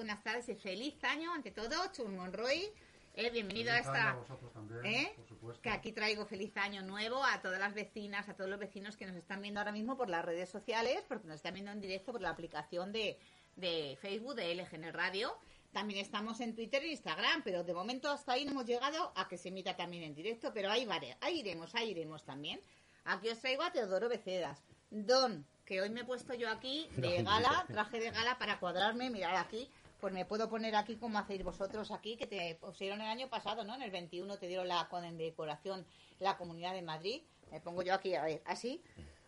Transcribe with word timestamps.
buenas 0.00 0.24
tardes 0.24 0.48
y 0.48 0.54
feliz 0.54 0.94
año 1.04 1.34
ante 1.34 1.50
todo, 1.50 1.74
Chun 1.92 2.16
Monroy. 2.16 2.72
Eh, 3.12 3.28
bienvenido 3.28 3.70
Feliz 3.70 3.86
a 3.86 3.90
esta... 3.90 4.10
a 4.12 4.14
vosotros 4.14 4.50
también, 4.50 4.86
¿eh? 4.86 5.12
por 5.14 5.26
supuesto. 5.26 5.60
Que 5.60 5.68
aquí 5.68 5.92
traigo 5.92 6.24
feliz 6.24 6.56
año 6.56 6.80
nuevo 6.80 7.22
a 7.22 7.42
todas 7.42 7.60
las 7.60 7.74
vecinas, 7.74 8.26
a 8.30 8.34
todos 8.34 8.48
los 8.48 8.58
vecinos 8.58 8.96
que 8.96 9.04
nos 9.04 9.14
están 9.14 9.42
viendo 9.42 9.60
ahora 9.60 9.72
mismo 9.72 9.98
por 9.98 10.08
las 10.08 10.24
redes 10.24 10.48
sociales, 10.48 11.04
porque 11.06 11.28
nos 11.28 11.36
están 11.36 11.52
viendo 11.52 11.70
en 11.70 11.82
directo 11.82 12.12
por 12.12 12.22
la 12.22 12.30
aplicación 12.30 12.92
de, 12.92 13.18
de 13.56 13.98
Facebook 14.00 14.36
de 14.36 14.54
LGN 14.54 14.90
Radio. 14.90 15.36
También 15.70 16.00
estamos 16.00 16.40
en 16.40 16.54
Twitter 16.54 16.82
e 16.82 16.92
Instagram, 16.92 17.42
pero 17.44 17.62
de 17.62 17.74
momento 17.74 18.10
hasta 18.10 18.32
ahí 18.32 18.46
no 18.46 18.52
hemos 18.52 18.64
llegado 18.64 19.12
a 19.14 19.28
que 19.28 19.36
se 19.36 19.48
emita 19.48 19.76
también 19.76 20.04
en 20.04 20.14
directo, 20.14 20.50
pero 20.54 20.70
ahí, 20.70 20.86
vale, 20.86 21.18
ahí 21.20 21.40
iremos, 21.40 21.74
ahí 21.74 21.90
iremos 21.90 22.24
también. 22.24 22.58
Aquí 23.04 23.28
os 23.28 23.38
traigo 23.38 23.64
a 23.64 23.70
Teodoro 23.70 24.08
Becedas. 24.08 24.62
Don, 24.88 25.46
que 25.66 25.80
hoy 25.80 25.90
me 25.90 26.00
he 26.00 26.04
puesto 26.04 26.32
yo 26.34 26.48
aquí 26.48 26.88
de 26.96 27.22
gala, 27.22 27.64
traje 27.68 28.00
de 28.00 28.10
gala 28.10 28.38
para 28.38 28.58
cuadrarme, 28.58 29.10
mirad 29.10 29.36
aquí, 29.36 29.70
pues 30.00 30.12
me 30.14 30.24
puedo 30.24 30.48
poner 30.48 30.74
aquí 30.76 30.96
como 30.96 31.18
hacéis 31.18 31.42
vosotros 31.44 31.90
aquí, 31.90 32.16
que 32.16 32.26
te 32.26 32.54
pusieron 32.56 33.00
el 33.00 33.08
año 33.08 33.28
pasado, 33.28 33.64
¿no? 33.64 33.74
En 33.74 33.82
el 33.82 33.90
21 33.90 34.38
te 34.38 34.46
dieron 34.46 34.66
la 34.68 34.88
condecoración 34.88 35.86
la 36.18 36.36
Comunidad 36.36 36.72
de 36.74 36.82
Madrid. 36.82 37.22
Me 37.50 37.60
pongo 37.60 37.82
yo 37.82 37.94
aquí, 37.94 38.14
a 38.14 38.24
ver, 38.24 38.42
así, 38.46 38.82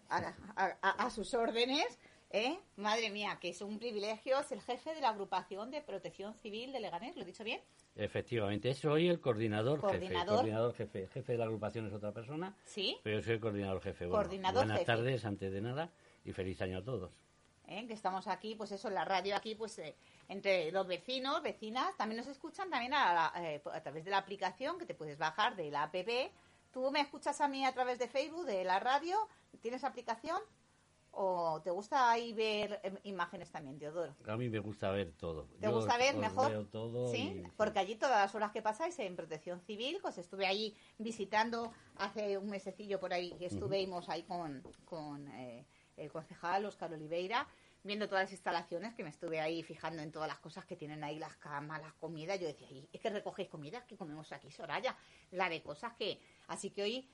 a, 0.09 0.19
a- 0.57 0.79
a- 0.83 1.07
a 1.07 1.11
sus 1.11 1.33
órdenes, 1.35 1.99
¿eh? 2.31 2.59
Madre 2.77 3.11
mía, 3.11 3.39
que 3.41 3.49
es 3.51 3.61
un 3.63 3.79
privilegio, 3.79 4.39
es 4.41 4.53
el 4.53 4.61
jefe 4.61 4.95
de 4.95 5.01
la 5.01 5.11
agrupación 5.11 5.71
de 5.71 5.81
protección 5.83 6.35
civil 6.35 6.73
de 6.73 6.81
Leganés, 6.81 7.17
¿lo 7.17 7.23
he 7.23 7.27
dicho 7.27 7.45
bien? 7.45 7.61
Efectivamente, 7.95 8.73
soy 8.75 9.09
el 9.09 9.21
coordinador, 9.21 9.81
Coordinador. 9.81 10.21
jefe. 10.25 10.35
Coordinador 10.35 10.75
jefe. 10.75 11.07
Jefe 11.09 11.33
de 11.33 11.39
la 11.39 11.45
agrupación 11.45 11.87
es 11.87 11.93
otra 11.93 12.13
persona, 12.13 12.57
Sí, 12.65 12.97
pero 13.03 13.19
yo 13.19 13.23
soy 13.23 13.35
el 13.35 13.41
coordinador 13.41 13.83
jefe. 13.83 14.07
Bueno, 14.07 14.23
Coordinador 14.23 14.65
buenas 14.65 14.79
jefe. 14.79 14.87
tardes, 14.87 15.25
antes 15.25 15.53
de 15.53 15.61
nada, 15.61 15.91
y 16.25 16.33
feliz 16.33 16.61
año 16.63 16.79
a 16.79 16.83
todos. 16.85 17.13
¿Eh? 17.67 17.87
que 17.87 17.93
estamos 17.95 18.27
aquí, 18.29 18.55
pues 18.55 18.73
eso, 18.73 18.89
en 18.89 18.95
la 18.95 19.05
radio 19.05 19.37
aquí, 19.37 19.55
pues 19.55 19.79
eh, 19.79 19.95
entre 20.29 20.71
los 20.73 20.87
vecinos, 20.87 21.43
vecinas, 21.43 21.97
también 21.97 22.19
nos 22.19 22.27
escuchan 22.29 22.71
también 22.71 22.95
a, 22.95 23.13
la- 23.13 23.33
eh, 23.51 23.63
a 23.73 23.81
través 23.83 24.05
de 24.05 24.11
la 24.11 24.19
aplicación 24.19 24.79
que 24.79 24.87
te 24.87 24.95
puedes 24.95 25.19
bajar 25.19 25.57
de 25.57 25.71
la 25.71 25.85
app. 25.85 25.95
¿Tú 26.73 26.91
me 26.91 27.01
escuchas 27.01 27.41
a 27.41 27.49
mí 27.49 27.65
a 27.67 27.73
través 27.73 27.99
de 27.99 28.09
Facebook, 28.09 28.47
de 28.47 28.65
la 28.65 28.81
radio? 28.81 29.17
¿Tienes 29.61 29.85
aplicación? 29.85 30.41
¿O 31.15 31.61
te 31.63 31.71
gusta 31.71 32.11
ahí 32.11 32.33
ver 32.33 32.81
eh, 32.83 32.99
imágenes 33.03 33.51
también, 33.51 33.79
Teodoro? 33.79 34.17
A 34.27 34.37
mí 34.39 34.49
me 34.49 34.61
gusta 34.61 34.91
ver 34.91 35.13
todo. 35.13 35.45
¿Te 35.61 35.67
Yo 35.67 35.73
gusta 35.75 35.99
ver 35.99 36.17
mejor? 36.17 36.49
veo 36.51 36.65
todo 36.69 37.13
Sí, 37.13 37.43
y- 37.45 37.49
porque 37.59 37.81
allí 37.81 37.97
todas 37.97 38.17
las 38.23 38.35
horas 38.35 38.51
que 38.53 38.63
pasáis 38.63 38.99
en 38.99 39.15
Protección 39.15 39.61
Civil, 39.61 39.99
pues 40.01 40.17
estuve 40.17 40.47
allí 40.47 40.75
visitando 40.97 41.71
hace 41.97 42.39
un 42.39 42.49
mesecillo 42.49 42.99
por 42.99 43.13
ahí, 43.13 43.37
y 43.39 43.45
estuvimos 43.45 44.09
ahí 44.09 44.23
con, 44.23 44.63
con 44.87 45.29
eh, 45.29 45.67
el 45.97 46.11
concejal 46.11 46.65
Óscar 46.65 46.93
Oliveira, 46.93 47.47
viendo 47.85 48.09
todas 48.09 48.25
las 48.25 48.33
instalaciones, 48.33 48.95
que 48.95 49.03
me 49.03 49.11
estuve 49.11 49.41
ahí 49.41 49.63
fijando 49.63 50.03
en 50.03 50.13
todas 50.13 50.29
las 50.29 50.39
cosas 50.39 50.65
que 50.65 50.77
tienen 50.77 51.03
ahí, 51.03 51.19
las 51.19 51.37
camas, 51.37 51.81
las 51.83 51.93
comidas, 51.95 52.39
yo 52.41 52.47
decía, 52.47 52.69
"Y 52.71 52.89
es 52.93 53.01
que 53.01 53.11
recogéis 53.11 53.49
comida 53.49 53.85
que 53.87 53.97
comemos 53.97 54.31
aquí, 54.33 54.51
Soraya, 54.51 54.97
la 55.33 55.49
de 55.49 55.63
cosas 55.63 55.93
que... 55.95 56.21
Así 56.49 56.71
que 56.71 56.83
hoy 56.83 57.09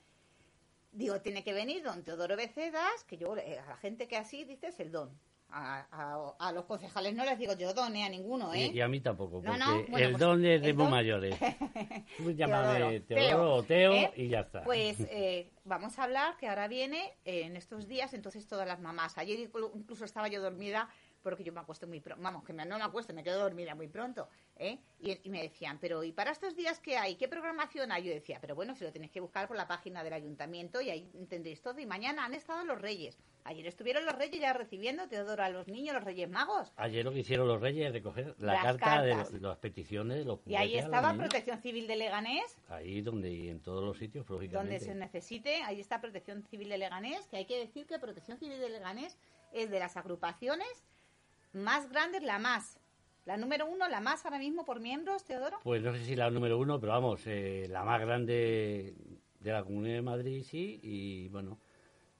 Digo, 0.91 1.21
tiene 1.21 1.45
que 1.45 1.53
venir 1.53 1.83
don 1.83 2.03
Teodoro 2.03 2.35
Becedas, 2.35 3.05
que 3.07 3.19
yo, 3.19 3.37
eh, 3.37 3.59
a 3.59 3.67
la 3.67 3.77
gente 3.77 4.09
que 4.09 4.17
así 4.17 4.45
dices 4.45 4.81
el 4.81 4.91
don. 4.91 5.11
A, 5.51 5.87
a- 5.91 6.35
a 6.39 6.53
los 6.53 6.65
concejales 6.65 7.15
no 7.15 7.25
les 7.27 7.39
digo 7.39 7.53
yo 7.55 7.75
don, 7.75 7.95
eh, 7.95 8.05
a 8.05 8.09
ninguno, 8.09 8.53
¿eh? 8.55 8.71
Y, 8.73 8.79
y 8.79 8.81
a 8.81 8.89
mí 8.89 9.01
tampoco, 9.01 9.43
porque 9.43 9.59
no, 9.59 9.83
bueno, 9.83 9.99
el 9.99 10.11
pues, 10.13 10.19
don 10.19 10.45
es 10.47 10.63
de 10.63 10.73
muy 10.73 10.89
mayores. 10.89 11.35
Llámame 12.19 13.01
Teodoro, 13.01 13.05
Teodoro 13.07 13.55
o 13.55 13.63
Teo 13.63 13.93
¿eh? 13.93 14.13
y 14.17 14.29
ya 14.29 14.41
está. 14.41 14.65
Pues 14.65 14.97
eh, 15.11 15.51
vamos 15.65 15.99
a 15.99 16.05
hablar 16.05 16.37
que 16.37 16.49
ahora 16.49 16.69
viene 16.69 17.15
eh, 17.25 17.43
en 17.45 17.57
estos 17.57 17.87
días, 17.87 18.13
entonces 18.15 18.47
todas 18.47 18.67
las 18.67 18.81
mamás. 18.81 19.19
Ayer 19.19 19.39
inclu- 19.39 19.71
incluso 19.75 20.05
estaba 20.05 20.29
yo 20.29 20.41
dormida 20.43 20.89
porque 21.23 21.45
yo 21.45 21.53
me 21.53 21.61
acuesto 21.61 21.87
muy 21.87 22.01
pronto. 22.01 22.23
Vamos, 22.23 22.45
que 22.45 22.53
me- 22.53 22.65
no 22.65 22.79
me 22.79 22.85
acuesto, 22.85 23.13
me 23.13 23.23
quedo 23.25 23.41
dormida 23.41 23.75
muy 23.75 23.89
pronto. 23.89 24.29
¿eh? 24.57 24.79
Y, 25.01 25.19
y 25.27 25.31
me 25.31 25.43
decían, 25.43 25.79
pero 25.81 26.03
¿y 26.05 26.13
para 26.13 26.31
estos 26.31 26.57
días 26.57 26.81
qué 26.81 26.97
hay? 26.97 27.17
¿Qué 27.17 27.29
programación 27.29 27.93
hay? 27.93 28.05
Yo 28.05 28.13
decía, 28.13 28.39
pero 28.41 28.55
bueno, 28.55 28.75
si 28.75 28.85
lo 28.85 28.93
tenéis 28.93 29.13
que 29.13 29.21
buscar 29.21 29.47
por 29.49 29.57
la 29.57 29.69
página 29.69 30.03
del 30.05 30.13
ayuntamiento 30.13 30.81
y 30.81 30.91
ahí 30.91 31.11
tendréis 31.29 31.61
todo. 31.63 31.79
Y 31.81 31.87
mañana 31.87 32.25
han 32.25 32.35
estado 32.35 32.65
los 32.65 32.81
reyes. 32.81 33.19
Ayer 33.45 33.67
estuvieron 33.67 34.05
los 34.05 34.15
reyes 34.17 34.41
ya 34.41 34.53
recibiendo, 34.53 35.09
Teodoro, 35.09 35.43
a 35.43 35.49
los 35.49 35.69
niños, 35.69 35.95
los 35.95 36.05
reyes 36.05 36.29
magos. 36.29 36.73
Ayer 36.77 37.05
lo 37.05 37.13
que 37.13 37.21
hicieron 37.21 37.49
los 37.49 37.61
reyes 37.61 37.87
es 37.87 37.93
recoger 37.93 38.35
la 38.39 38.55
Las 38.55 38.63
carta 38.65 39.03
de, 39.03 39.11
cartas. 39.13 39.33
lo- 39.33 39.39
de 39.41 39.49
las 39.49 39.59
peticiones 39.59 40.19
de 40.19 40.25
los 40.25 40.41
Y 40.47 40.55
ahí 40.57 40.77
estaba. 40.77 41.15
Protección 41.15 41.59
Civil 41.63 41.87
de 41.87 41.97
Leganés, 41.97 42.59
Ahí 42.69 43.01
donde 43.01 43.33
y 43.33 43.49
en 43.49 43.61
todos 43.61 43.83
los 43.85 43.97
sitios, 43.99 44.27
donde 44.27 44.45
lógicamente. 44.47 44.81
se 44.85 44.95
necesite, 44.95 45.63
ahí 45.63 45.81
está 45.81 46.01
Protección 46.01 46.43
Civil 46.45 46.69
de 46.69 46.79
Leganés, 46.79 47.27
que 47.29 47.39
hay 47.39 47.47
que 47.47 47.59
decir 47.59 47.87
que 47.87 47.99
Protección 47.99 48.39
Civil 48.39 48.59
de 48.61 48.69
Leganés 48.69 49.17
es 49.53 49.71
de 49.71 49.79
las 49.79 49.97
agrupaciones 49.97 50.69
más 51.53 51.89
grandes, 51.89 52.23
la 52.23 52.39
más. 52.39 52.79
La 53.25 53.37
número 53.37 53.67
uno, 53.67 53.89
la 53.89 54.01
más 54.01 54.25
ahora 54.25 54.39
mismo 54.39 54.65
por 54.65 54.81
miembros, 54.81 55.25
Teodoro. 55.25 55.59
Pues 55.63 55.83
no 55.83 55.93
sé 55.93 56.05
si 56.05 56.17
la 56.17 56.31
número 56.31 56.59
uno, 56.59 56.81
pero 56.81 56.93
vamos, 56.93 57.21
eh, 57.27 57.67
la 57.69 57.85
más 57.85 58.01
grande 58.01 58.95
de 59.39 59.53
la 59.53 59.63
Comunidad 59.63 59.97
de 59.97 60.03
Madrid, 60.03 60.45
sí, 60.49 60.81
y 60.83 61.29
bueno, 61.29 61.59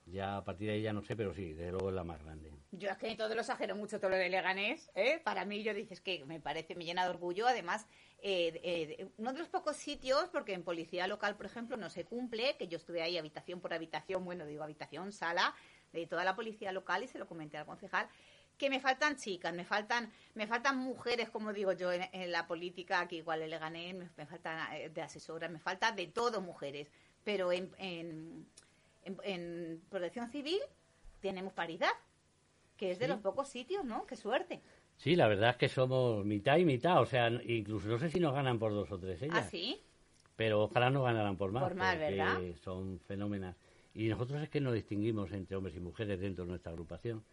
ya 0.05 0.37
a 0.37 0.45
partir 0.45 0.69
de 0.69 0.75
ahí 0.75 0.83
ya 0.83 0.93
no 0.93 1.03
sé, 1.03 1.17
pero 1.17 1.35
sí, 1.35 1.53
desde 1.53 1.71
luego 1.71 1.89
es 1.89 1.95
la 1.95 2.05
más 2.05 2.23
grande. 2.23 2.53
Yo 2.73 2.91
es 2.91 2.99
que 2.99 3.15
todo 3.17 3.35
lo 3.35 3.41
exagero 3.41 3.75
mucho 3.77 3.99
todo 3.99 4.11
lo 4.11 4.17
de 4.17 4.29
Leganés, 4.29 4.91
¿eh? 4.95 5.21
Para 5.25 5.45
mí 5.45 5.63
yo 5.63 5.73
dices 5.73 6.01
que 6.01 6.25
me 6.27 6.41
parece, 6.41 6.75
me 6.75 6.85
llena 6.85 7.05
de 7.05 7.11
orgullo. 7.11 7.47
Además, 7.47 7.87
eh, 8.19 8.61
eh, 8.63 9.09
uno 9.17 9.33
de 9.33 9.39
los 9.39 9.49
pocos 9.49 9.77
sitios, 9.77 10.29
porque 10.31 10.53
en 10.53 10.63
policía 10.63 11.07
local, 11.07 11.37
por 11.37 11.47
ejemplo, 11.47 11.77
no 11.77 11.89
se 11.89 12.05
cumple, 12.05 12.57
que 12.59 12.69
yo 12.69 12.77
estuve 12.77 13.03
ahí 13.03 13.17
habitación 13.17 13.61
por 13.61 13.73
habitación, 13.73 14.25
bueno, 14.25 14.45
digo 14.45 14.63
habitación, 14.63 15.13
sala, 15.13 15.55
de 15.93 16.07
toda 16.07 16.25
la 16.25 16.37
policía 16.37 16.73
local 16.73 17.03
y 17.03 17.09
se 17.09 17.19
lo 17.19 17.27
comenté 17.27 17.57
al 17.57 17.67
concejal, 17.67 18.09
que 18.59 18.69
me 18.71 18.81
faltan 18.81 19.17
chicas, 19.17 19.55
me 19.55 19.65
faltan, 19.65 20.11
me 20.35 20.47
faltan 20.47 20.79
mujeres, 20.79 21.31
como 21.31 21.53
digo 21.53 21.73
yo, 21.73 21.93
en, 21.93 22.03
en 22.13 22.33
la 22.33 22.47
política, 22.47 23.07
que 23.09 23.17
igual 23.17 23.43
en 23.43 23.51
Leganés, 23.51 23.95
me, 23.95 24.09
me 24.17 24.27
faltan 24.27 24.75
eh, 24.75 24.91
de 24.91 25.03
asesoras, 25.03 25.51
me 25.51 25.61
falta 25.61 25.93
de 25.93 26.09
todo 26.09 26.41
mujeres. 26.41 26.89
Pero 27.25 27.53
en, 27.53 27.71
en, 27.79 28.47
en- 29.23 29.83
protección 29.89 30.29
civil 30.31 30.59
tenemos 31.21 31.53
paridad 31.53 31.91
que 32.77 32.93
es 32.93 32.99
de 32.99 33.07
Sí. 33.07 33.13
los 33.13 33.21
pocos 33.21 33.49
sitios, 33.49 33.85
¿no? 33.85 34.07
Qué 34.07 34.17
suerte. 34.17 34.61
Sí, 34.97 35.17
la 35.17 35.29
verdad 35.29 35.51
es 35.51 35.57
que 35.57 35.69
somos 35.69 36.25
mitad 36.25 36.59
y 36.59 36.65
mitad, 36.65 37.01
o 37.01 37.07
sea, 37.07 37.29
incluso 37.29 37.89
no 37.89 37.99
sé 37.99 38.09
si 38.11 38.21
nos 38.21 38.35
ganan 38.35 38.59
por 38.59 38.73
dos 38.73 38.91
o 38.91 38.99
tres 38.99 39.21
ellas, 39.23 39.47
¿Ah, 39.47 39.51
sí? 39.51 39.81
pero 40.37 40.63
ojalá 40.63 40.91
no 40.91 41.03
ganaran 41.03 41.37
por 41.37 41.53
más, 41.53 41.63
Por 41.65 41.75
más, 41.75 41.99
¿verdad? 41.99 42.39
son 42.63 43.01
fenómenas. 43.01 43.57
Y 43.95 44.09
nosotros 44.09 44.41
es 44.43 44.49
que 44.49 44.61
no 44.61 44.73
distinguimos 44.73 45.33
entre 45.33 45.57
hombres 45.57 45.75
y 45.77 45.81
mujeres 45.81 46.21
dentro 46.21 46.45
de 46.45 46.51
nuestra 46.51 46.71
agrupación. 46.73 47.25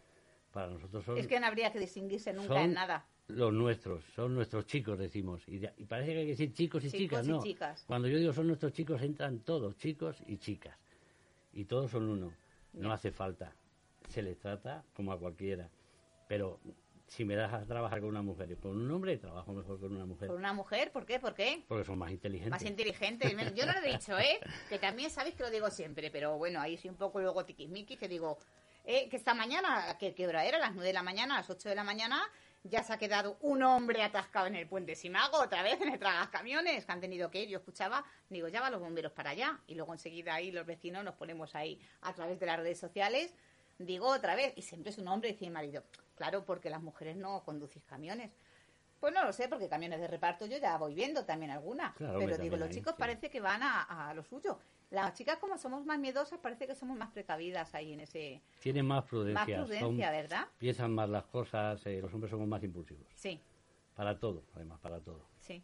Para 0.55 0.67
nosotros 0.67 1.03
son 1.03 1.17
Es 1.17 1.27
que 1.27 1.37
no 1.37 1.47
habría 1.47 1.69
que 1.73 1.79
distinguirse 1.79 2.31
nunca 2.31 2.61
en 2.63 2.73
nada. 2.73 3.05
los 3.27 3.51
nuestros, 3.51 4.05
son 4.15 4.33
nuestros 4.33 4.65
chicos, 4.65 4.97
decimos. 4.97 5.43
Y, 5.47 5.57
de- 5.57 5.73
y 5.75 5.83
parece 5.83 6.13
que 6.13 6.19
hay 6.19 6.23
que 6.27 6.31
decir 6.31 6.53
chicos 6.53 6.81
y 6.85 6.91
Chicos 6.91 7.01
chicas, 7.01 7.27
y 7.27 7.29
no. 7.29 7.43
chicas. 7.43 7.83
Cuando 7.85 8.07
yo 8.07 8.17
digo 8.17 8.31
son 8.31 8.47
nuestros 8.47 8.71
chicos, 8.71 9.01
entran 9.01 9.39
todos, 9.39 9.75
chicos 9.75 10.15
y 10.27 10.37
chicas. 10.37 10.77
Y 11.51 11.65
todos 11.65 11.91
son 11.91 12.07
uno. 12.07 12.31
No 12.71 12.93
hace 12.93 13.11
falta. 13.11 13.51
Se 14.07 14.21
les 14.21 14.39
trata 14.39 14.85
como 14.95 15.11
a 15.11 15.19
cualquiera. 15.19 15.69
Pero 16.29 16.61
si 17.07 17.25
me 17.25 17.35
das 17.35 17.51
a 17.53 17.65
trabajar 17.65 17.99
con 17.99 18.07
una 18.11 18.21
mujer 18.21 18.49
y 18.51 18.55
con 18.55 18.77
un 18.79 18.89
hombre, 18.91 19.17
trabajo 19.17 19.51
mejor 19.51 19.77
con 19.77 19.91
una 19.93 20.05
mujer. 20.05 20.29
Por 20.29 20.37
una 20.37 20.53
mujer, 20.53 20.93
¿por 20.93 21.05
qué? 21.05 21.19
¿Por 21.19 21.33
qué? 21.33 21.65
Porque 21.67 21.83
son 21.83 21.99
más 21.99 22.11
inteligentes. 22.11 22.51
Más 22.51 22.63
inteligente. 22.65 23.29
Yo 23.55 23.65
no 23.65 23.73
lo 23.73 23.79
he 23.85 23.91
dicho, 23.91 24.17
¿eh? 24.17 24.39
Que 24.69 24.79
también 24.79 25.09
sabéis 25.09 25.35
que 25.35 25.43
lo 25.43 25.49
digo 25.51 25.69
siempre, 25.69 26.09
pero 26.11 26.37
bueno, 26.37 26.61
ahí 26.61 26.77
soy 26.77 26.91
un 26.91 26.95
poco 26.95 27.19
luego 27.19 27.43
tiquismiquis 27.43 27.99
que 27.99 28.07
digo, 28.07 28.37
eh, 28.85 29.09
que 29.09 29.17
esta 29.17 29.33
mañana, 29.33 29.97
que 29.99 30.13
qué 30.13 30.27
hora 30.27 30.45
era? 30.45 30.59
Las 30.59 30.73
9 30.73 30.87
de 30.87 30.93
la 30.93 31.03
mañana, 31.03 31.35
a 31.35 31.37
las 31.39 31.49
8 31.49 31.69
de 31.69 31.75
la 31.75 31.83
mañana, 31.83 32.21
ya 32.63 32.83
se 32.83 32.93
ha 32.93 32.97
quedado 32.97 33.37
un 33.41 33.61
hombre 33.63 34.01
atascado 34.03 34.47
en 34.47 34.55
el 34.55 34.67
puente 34.67 34.95
Simago, 34.95 35.37
otra 35.39 35.61
vez 35.61 35.79
en 35.81 35.89
el 35.89 35.99
tragas 35.99 36.29
camiones, 36.29 36.85
que 36.85 36.91
han 36.91 36.99
tenido 36.99 37.29
que 37.29 37.43
ir. 37.43 37.49
Yo 37.49 37.59
escuchaba, 37.59 38.03
digo, 38.29 38.47
ya 38.47 38.61
van 38.61 38.71
los 38.71 38.81
bomberos 38.81 39.11
para 39.11 39.31
allá. 39.31 39.59
Y 39.67 39.75
luego 39.75 39.93
enseguida 39.93 40.33
ahí 40.33 40.51
los 40.51 40.65
vecinos 40.65 41.03
nos 41.03 41.15
ponemos 41.15 41.53
ahí 41.55 41.79
a 42.01 42.13
través 42.13 42.39
de 42.39 42.45
las 42.45 42.57
redes 42.57 42.79
sociales. 42.79 43.33
Digo 43.77 44.07
otra 44.07 44.35
vez, 44.35 44.53
y 44.55 44.61
siempre 44.61 44.91
es 44.91 44.97
un 44.97 45.07
hombre, 45.07 45.31
dice 45.31 45.45
mi 45.45 45.51
marido. 45.51 45.83
Claro, 46.15 46.45
porque 46.45 46.69
las 46.69 46.81
mujeres 46.81 47.15
no 47.17 47.43
conducís 47.43 47.83
camiones. 47.83 48.31
Pues 48.99 49.13
no 49.13 49.23
lo 49.23 49.33
sé, 49.33 49.47
porque 49.47 49.69
camiones 49.69 49.99
de 49.99 50.07
reparto 50.07 50.45
yo 50.45 50.57
ya 50.57 50.77
voy 50.77 50.95
viendo 50.95 51.25
también 51.25 51.51
algunas. 51.51 51.93
Claro, 51.95 52.17
pero 52.17 52.38
digo, 52.38 52.55
los 52.55 52.69
chicos 52.69 52.95
parece 52.97 53.29
que 53.29 53.41
van 53.41 53.61
a, 53.61 54.09
a 54.09 54.13
lo 54.13 54.23
suyo. 54.23 54.57
Las 54.91 55.13
chicas, 55.13 55.37
como 55.39 55.57
somos 55.57 55.85
más 55.85 55.99
miedosas, 55.99 56.39
parece 56.39 56.67
que 56.67 56.75
somos 56.75 56.97
más 56.97 57.11
precavidas 57.11 57.73
ahí 57.75 57.93
en 57.93 58.01
ese... 58.01 58.41
Tienen 58.61 58.85
más 58.85 58.97
Más 59.03 59.05
prudencia. 59.09 59.65
son- 59.79 59.97
¿verdad? 59.97 60.47
piensan 60.57 60.93
más 60.93 61.09
las 61.09 61.25
cosas, 61.25 61.85
eh, 61.85 61.99
los 62.01 62.13
hombres 62.13 62.31
somos 62.31 62.47
más 62.47 62.63
impulsivos. 62.63 63.05
Sí, 63.15 63.41
Para 63.95 64.19
todo, 64.19 64.43
además, 64.53 64.79
para 64.79 64.99
todo. 65.01 65.27
sí. 65.39 65.63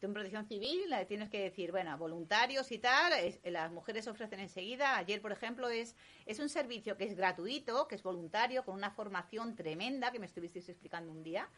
Tú 0.00 0.06
en 0.06 0.12
protección 0.12 0.46
civil 0.46 0.94
tienes 1.08 1.28
que 1.28 1.40
decir, 1.42 1.72
bueno, 1.72 1.98
voluntarios 1.98 2.70
y 2.70 2.78
tal, 2.78 3.12
es- 3.14 3.40
las 3.42 3.72
mujeres 3.72 4.06
ofrecen 4.06 4.38
enseguida. 4.38 4.96
Ayer, 4.96 5.20
por 5.20 5.32
ejemplo, 5.32 5.68
es, 5.70 5.96
es 6.24 6.38
un 6.38 6.48
servicio 6.48 6.96
que 6.96 7.02
es 7.02 7.16
gratuito, 7.16 7.88
que 7.88 7.96
es 7.96 8.04
voluntario, 8.04 8.64
con 8.64 8.76
una 8.76 8.92
formación 8.92 9.56
tremenda 9.56 10.12
que 10.12 10.20
me 10.20 10.26
estuvisteis 10.26 10.68
explicando 10.68 11.10
un 11.10 11.24
día, 11.24 11.48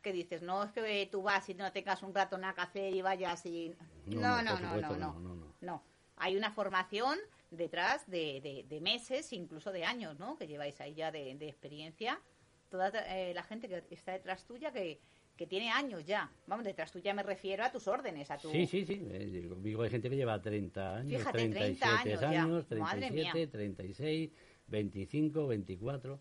que 0.00 0.12
dices, 0.14 0.40
no 0.40 0.62
es 0.64 0.72
que 0.72 1.10
tú 1.12 1.20
vas 1.20 1.46
y 1.50 1.54
no 1.54 1.70
tengas 1.72 2.02
un 2.02 2.14
rato 2.14 2.38
nada 2.38 2.54
que 2.54 2.60
hacer 2.62 2.94
y 2.94 3.02
vayas 3.02 3.44
y... 3.44 3.76
No, 4.06 4.40
no, 4.40 4.58
no, 4.58 4.76
no, 4.80 4.96
no. 4.96 4.96
no, 5.20 5.34
no. 5.34 5.54
No, 5.60 5.82
hay 6.20 6.36
una 6.36 6.52
formación 6.52 7.18
detrás 7.50 8.08
de, 8.08 8.40
de- 8.40 8.64
de 8.68 8.80
meses, 8.80 9.32
incluso 9.32 9.72
de 9.72 9.84
años, 9.84 10.18
¿no? 10.18 10.36
Que 10.38 10.46
lleváis 10.46 10.80
ahí 10.80 10.94
ya 10.94 11.10
de, 11.10 11.34
de 11.34 11.48
experiencia. 11.48 12.20
Toda 12.68 12.90
eh, 13.08 13.34
la 13.34 13.42
gente 13.42 13.68
que 13.68 13.82
está 13.90 14.12
detrás 14.12 14.44
tuya 14.44 14.70
que, 14.70 15.00
que 15.36 15.46
tiene 15.46 15.70
años 15.70 16.04
ya. 16.06 16.30
Vamos, 16.46 16.64
detrás 16.64 16.92
tuya 16.92 17.12
me 17.14 17.24
refiero 17.24 17.64
a 17.64 17.72
tus 17.72 17.88
órdenes, 17.88 18.30
a 18.30 18.38
tu... 18.38 18.50
Sí, 18.50 18.66
sí, 18.66 18.84
sí. 18.84 19.02
Eh, 19.10 19.46
conmigo 19.48 19.82
hay 19.82 19.90
gente 19.90 20.08
que 20.08 20.14
lleva 20.16 20.40
30 20.40 20.96
años, 20.98 21.18
Fíjate, 21.18 21.38
37 21.48 22.02
30 22.04 22.28
años 22.28 22.44
años, 22.44 22.66
Madre 22.78 23.00
37, 23.08 23.34
mía. 23.38 23.50
36, 23.50 24.30
25, 24.68 25.46
24. 25.48 26.20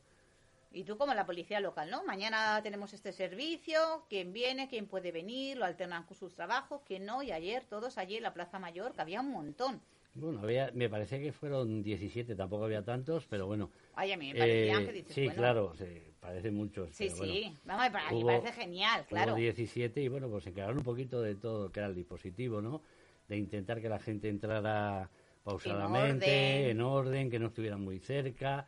Y 0.71 0.83
tú 0.83 0.97
como 0.97 1.13
la 1.15 1.25
policía 1.25 1.59
local, 1.59 1.89
¿no? 1.89 2.03
Mañana 2.03 2.61
tenemos 2.61 2.93
este 2.93 3.11
servicio, 3.11 4.05
quién 4.07 4.33
viene, 4.33 4.67
quién 4.67 4.85
puede 4.85 5.11
venir, 5.11 5.57
lo 5.57 5.65
alternan 5.65 6.03
con 6.03 6.15
sus 6.15 6.33
trabajos, 6.35 6.81
quién 6.85 7.05
no, 7.05 7.23
y 7.23 7.31
ayer 7.31 7.63
todos 7.63 7.97
allí 7.97 8.17
en 8.17 8.23
la 8.23 8.33
Plaza 8.33 8.59
Mayor, 8.59 8.93
que 8.93 9.01
había 9.01 9.21
un 9.21 9.31
montón. 9.31 9.81
Bueno, 10.13 10.39
había, 10.41 10.71
me 10.73 10.89
parece 10.89 11.19
que 11.21 11.31
fueron 11.31 11.81
17, 11.81 12.35
tampoco 12.35 12.65
había 12.65 12.83
tantos, 12.83 13.25
pero 13.29 13.47
bueno. 13.47 13.69
Ay, 13.95 14.11
a 14.11 14.17
mí 14.17 14.31
me 14.33 14.39
parecían 14.39 14.83
eh, 14.83 14.85
que 14.85 14.91
dices, 14.93 15.15
sí, 15.15 15.23
bueno, 15.23 15.41
claro, 15.41 15.73
sí, 15.75 15.85
parecen 16.19 16.55
muchos. 16.55 16.89
Sí, 16.93 17.05
pero 17.05 17.17
bueno. 17.17 17.33
sí, 17.33 17.57
vamos, 17.65 17.85
a 17.85 17.89
mí 17.89 17.95
me 17.95 18.11
Hubo- 18.11 18.25
parece 18.25 18.51
genial, 18.53 19.05
claro. 19.07 19.31
Hubo 19.31 19.39
17 19.39 20.01
y 20.01 20.07
bueno, 20.07 20.29
pues 20.29 20.43
se 20.43 20.49
encargaron 20.51 20.77
un 20.77 20.83
poquito 20.83 21.21
de 21.21 21.35
todo 21.35 21.71
que 21.71 21.79
era 21.79 21.87
el 21.87 21.95
dispositivo, 21.95 22.61
¿no? 22.61 22.81
De 23.27 23.37
intentar 23.37 23.81
que 23.81 23.89
la 23.89 23.99
gente 23.99 24.29
entrara 24.29 25.09
pausadamente, 25.43 26.69
en 26.69 26.81
orden, 26.81 27.29
que 27.29 27.39
no 27.39 27.47
estuvieran 27.47 27.81
muy 27.81 27.99
cerca. 27.99 28.67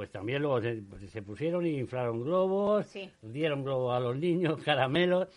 Pues 0.00 0.10
también 0.10 0.40
luego 0.40 0.62
se, 0.62 0.76
pues 0.76 1.10
se 1.10 1.20
pusieron 1.20 1.66
y 1.66 1.76
inflaron 1.76 2.24
globos, 2.24 2.86
Sí. 2.86 3.10
dieron 3.20 3.62
globos 3.62 3.94
a 3.94 4.00
los 4.00 4.16
niños, 4.16 4.58
caramelos. 4.64 5.28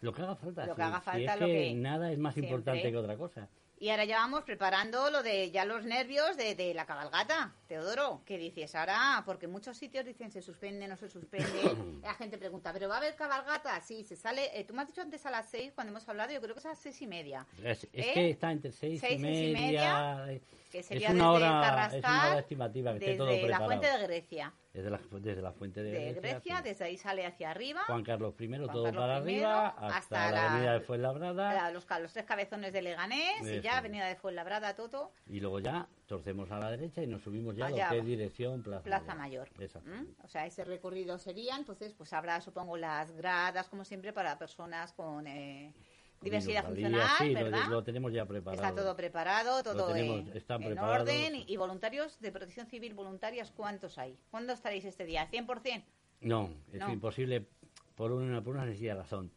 Lo 0.00 0.12
que 0.12 0.22
haga 0.22 0.34
falta. 0.34 0.66
Lo 0.66 0.74
que 0.74 0.82
haga 0.82 1.00
falta, 1.00 1.34
es 1.34 1.40
lo 1.40 1.46
que, 1.46 1.52
que 1.68 1.74
nada 1.74 2.10
es 2.10 2.18
más 2.18 2.34
siempre- 2.34 2.50
importante 2.56 2.90
que 2.90 2.96
otra 2.96 3.16
cosa. 3.16 3.48
Y 3.78 3.90
ahora 3.90 4.04
ya 4.06 4.16
vamos 4.16 4.42
preparando 4.42 5.10
lo 5.10 5.22
de 5.22 5.50
ya 5.52 5.64
los 5.66 5.84
nervios 5.84 6.36
de, 6.38 6.54
de 6.56 6.72
la 6.74 6.84
cabalgata, 6.86 7.52
Teodoro, 7.68 8.22
que 8.24 8.38
dices 8.38 8.74
ahora, 8.74 9.22
porque 9.26 9.46
muchos 9.46 9.76
sitios 9.76 10.04
dicen 10.04 10.30
se 10.32 10.40
suspende, 10.42 10.88
no 10.88 10.96
se 10.96 11.08
suspende, 11.08 11.46
la 12.02 12.14
gente 12.14 12.38
pregunta, 12.38 12.72
¿pero 12.72 12.88
va 12.88 12.94
a 12.94 12.98
haber 12.98 13.14
cabalgata? 13.14 13.78
Sí, 13.82 14.02
se 14.02 14.16
sale, 14.16 14.50
eh, 14.58 14.64
tú 14.64 14.72
me 14.74 14.80
has 14.82 14.88
dicho 14.88 15.02
antes 15.02 15.24
a 15.26 15.30
las 15.30 15.48
seis 15.48 15.72
cuando 15.74 15.92
hemos 15.92 16.08
hablado, 16.08 16.32
yo 16.32 16.40
creo 16.40 16.54
que 16.54 16.58
es 16.60 16.66
a 16.66 16.70
las 16.70 16.78
seis 16.80 17.00
y 17.02 17.06
media, 17.06 17.46
Es, 17.62 17.84
es 17.84 18.06
¿Eh? 18.06 18.10
que 18.14 18.30
está 18.30 18.50
entre 18.50 18.72
seis, 18.72 18.98
Seis, 19.00 19.20
y 19.20 19.22
seis 19.22 19.50
y 19.50 19.52
media. 19.52 20.26
Que 20.70 20.80
es 20.80 20.86
sería 20.86 21.10
una 21.10 21.30
desde 21.32 21.36
hora, 21.36 21.46
es 21.46 21.52
una 21.52 21.60
Carrascal, 21.62 22.30
hora 22.30 22.40
estimativa 22.40 22.90
que 22.92 22.98
esté 22.98 23.14
todo 23.16 23.26
desde 23.28 23.48
la 23.48 23.60
fuente 23.60 23.86
de 23.86 23.98
Grecia, 24.06 24.52
Desde 24.72 24.90
la, 24.90 25.00
desde 25.12 25.42
la 25.42 25.52
fuente 25.52 25.82
de, 25.82 25.90
de 25.92 26.12
Grecia, 26.14 26.56
sí. 26.58 26.62
desde 26.64 26.84
ahí 26.84 26.96
sale 26.98 27.24
hacia 27.26 27.50
arriba, 27.50 27.82
Juan 27.86 28.02
Carlos 28.02 28.34
I, 28.38 28.46
Juan 28.48 28.66
todo 28.66 28.84
Carlos 28.84 29.00
para 29.02 29.14
I, 29.14 29.20
arriba, 29.22 29.68
hasta, 29.68 29.96
hasta 29.96 30.16
la, 30.16 30.30
la- 30.32 30.50
avenida 30.52 30.72
de 30.74 30.80
Fuenlabrada, 30.80 31.66
a 31.66 31.70
los, 31.70 31.86
los 32.00 32.12
tres 32.12 32.24
cabezones 32.26 32.72
de 32.72 32.82
Leganés, 32.82 33.42
y 33.42 33.50
Eso. 33.52 33.62
ya 33.62 33.78
avenida 33.78 34.06
de 34.06 34.16
Fuenlabrada, 34.16 34.74
Toto, 34.74 35.12
y 35.26 35.40
luego 35.40 35.60
ya 35.60 35.86
torcemos 36.06 36.50
a 36.50 36.58
la 36.58 36.70
derecha 36.70 37.02
y 37.02 37.06
nos 37.06 37.22
subimos 37.22 37.56
ya 37.56 37.64
a 37.64 37.68
Allá 37.68 37.84
lo 37.86 37.90
que 37.92 37.98
es 37.98 38.06
dirección 38.06 38.62
Plaza, 38.62 38.82
Plaza 38.82 39.14
Mayor. 39.14 39.48
Exacto. 39.58 39.88
¿Mm? 39.90 40.06
O 40.24 40.28
sea, 40.28 40.46
ese 40.46 40.64
recorrido 40.64 41.18
sería, 41.18 41.56
entonces, 41.56 41.92
pues 41.94 42.12
habrá, 42.12 42.40
supongo, 42.40 42.76
las 42.76 43.10
gradas, 43.12 43.68
como 43.68 43.84
siempre, 43.84 44.12
para 44.12 44.38
personas 44.38 44.92
con 44.92 45.26
eh, 45.26 45.72
diversidad 46.20 46.64
funcional, 46.64 47.08
sí, 47.18 47.34
¿verdad? 47.34 47.68
Lo, 47.68 47.82
tenemos 47.84 48.12
ya 48.12 48.24
preparado. 48.26 48.62
Está 48.66 48.74
todo 48.82 48.96
preparado, 48.96 49.62
todo 49.62 49.92
tenemos- 49.92 50.28
en, 50.30 50.36
están 50.36 50.62
en 50.62 50.68
preparados. 50.68 51.00
orden. 51.08 51.44
Y, 51.46 51.56
voluntarios 51.56 52.18
de 52.20 52.32
protección 52.32 52.66
civil, 52.66 52.94
voluntarias, 52.94 53.52
¿cuántos 53.52 53.98
hay? 53.98 54.18
¿Cuándo 54.30 54.52
estaréis 54.52 54.84
este 54.84 55.04
día? 55.04 55.28
¿100%? 55.30 55.84
No, 56.22 56.50
es 56.72 56.80
No. 56.80 56.92
imposible 56.92 57.46
por 57.94 58.12
una, 58.12 58.42
por 58.42 58.54
una 58.56 58.64
sencilla 58.64 58.94
razón. 58.94 59.30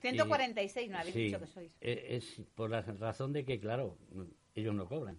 146, 0.00 0.90
no 0.90 0.98
habéis 0.98 1.14
Sí, 1.14 1.24
dicho 1.24 1.40
que 1.40 1.46
sois. 1.46 1.72
e- 1.80 2.16
Es, 2.16 2.42
por 2.54 2.70
la 2.70 2.82
razón 2.82 3.32
de 3.32 3.44
que, 3.44 3.58
claro, 3.58 3.96
ellos 4.54 4.74
no 4.74 4.86
cobran. 4.86 5.18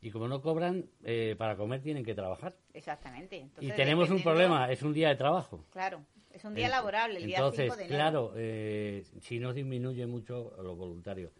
Y 0.00 0.10
como 0.10 0.28
no 0.28 0.40
cobran, 0.40 0.88
eh, 1.02 1.34
para 1.36 1.56
comer 1.56 1.82
tienen 1.82 2.04
que 2.04 2.14
trabajar. 2.14 2.54
Exactamente. 2.72 3.48
y 3.60 3.72
tenemos 3.72 4.10
un 4.10 4.22
problema, 4.22 4.70
es 4.70 4.82
un 4.82 4.92
día 4.92 5.08
de 5.08 5.16
trabajo. 5.16 5.64
Claro, 5.72 6.04
es 6.38 6.44
un 6.44 6.54
día 6.54 6.68
laborable, 6.68 7.18
el 7.18 7.26
día 7.26 7.38
Entonces, 7.38 7.64
5 7.66 7.76
de 7.76 7.84
enero. 7.84 7.96
claro, 7.98 8.32
eh, 8.36 9.04
si 9.20 9.38
no 9.40 9.52
disminuye 9.52 10.06
mucho 10.06 10.52
los 10.62 10.76
voluntarios, 10.76 11.32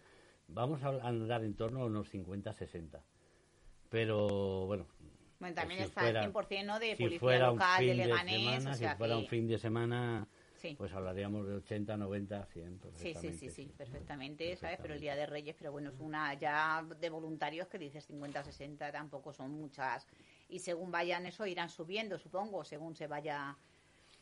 vamos 0.49 0.83
a 0.83 0.89
andar 1.07 1.45
en 1.45 1.55
torno 1.55 1.83
a 1.83 1.87
unos 1.87 2.09
50, 2.11 2.53
60. 2.53 3.03
Pero 3.89 4.67
bueno, 4.67 4.87
Bueno, 5.39 5.55
también 5.55 5.81
si 5.81 5.87
está 5.87 6.01
fuera- 6.03 6.25
el 6.25 6.33
100% 6.33 6.67
¿no? 6.67 6.79
de 6.81 6.97
si 6.97 7.03
policía 7.05 7.19
fuera 7.21 7.51
un 7.53 7.59
local, 7.59 7.81
de 7.87 7.89
fin 7.93 7.97
de 8.03 8.07
Leganés, 8.09 8.35
semana, 8.39 8.71
o 8.71 8.75
sea 8.75 8.91
si 8.93 8.97
fuera 8.99 9.17
un 9.17 9.27
fin 9.27 9.47
de 9.49 9.59
semana, 9.59 10.29
Sí. 10.57 10.75
pues 10.77 10.93
hablaríamos 10.93 11.47
de 11.47 11.55
80, 11.55 11.97
90, 11.97 12.45
100. 12.47 12.81
Sí, 12.81 12.81
sí, 12.81 12.83
perfectamente, 12.83 13.39
sí, 13.39 13.51
sí, 13.51 13.73
perfectamente, 13.79 14.57
¿sabes? 14.57 14.79
Pero 14.83 14.95
el 14.95 15.01
Día 15.01 15.13
Perfectamente. 15.13 15.21
de 15.21 15.27
Reyes, 15.27 15.57
pero 15.57 15.71
bueno, 15.73 15.91
es 15.91 16.01
una 16.01 16.35
ya 16.35 16.85
de 17.01 17.09
voluntarios 17.11 17.69
que 17.69 17.79
dices 17.79 18.05
50, 18.05 18.43
60, 18.43 18.91
tampoco 18.91 19.33
son 19.33 19.53
muchas. 19.53 20.09
Y 20.49 20.59
según 20.59 20.91
vayan 20.91 21.25
eso, 21.27 21.47
irán 21.47 21.69
subiendo, 21.71 22.19
supongo, 22.19 22.65
según 22.65 22.97
se 22.97 23.07
vaya 23.07 23.57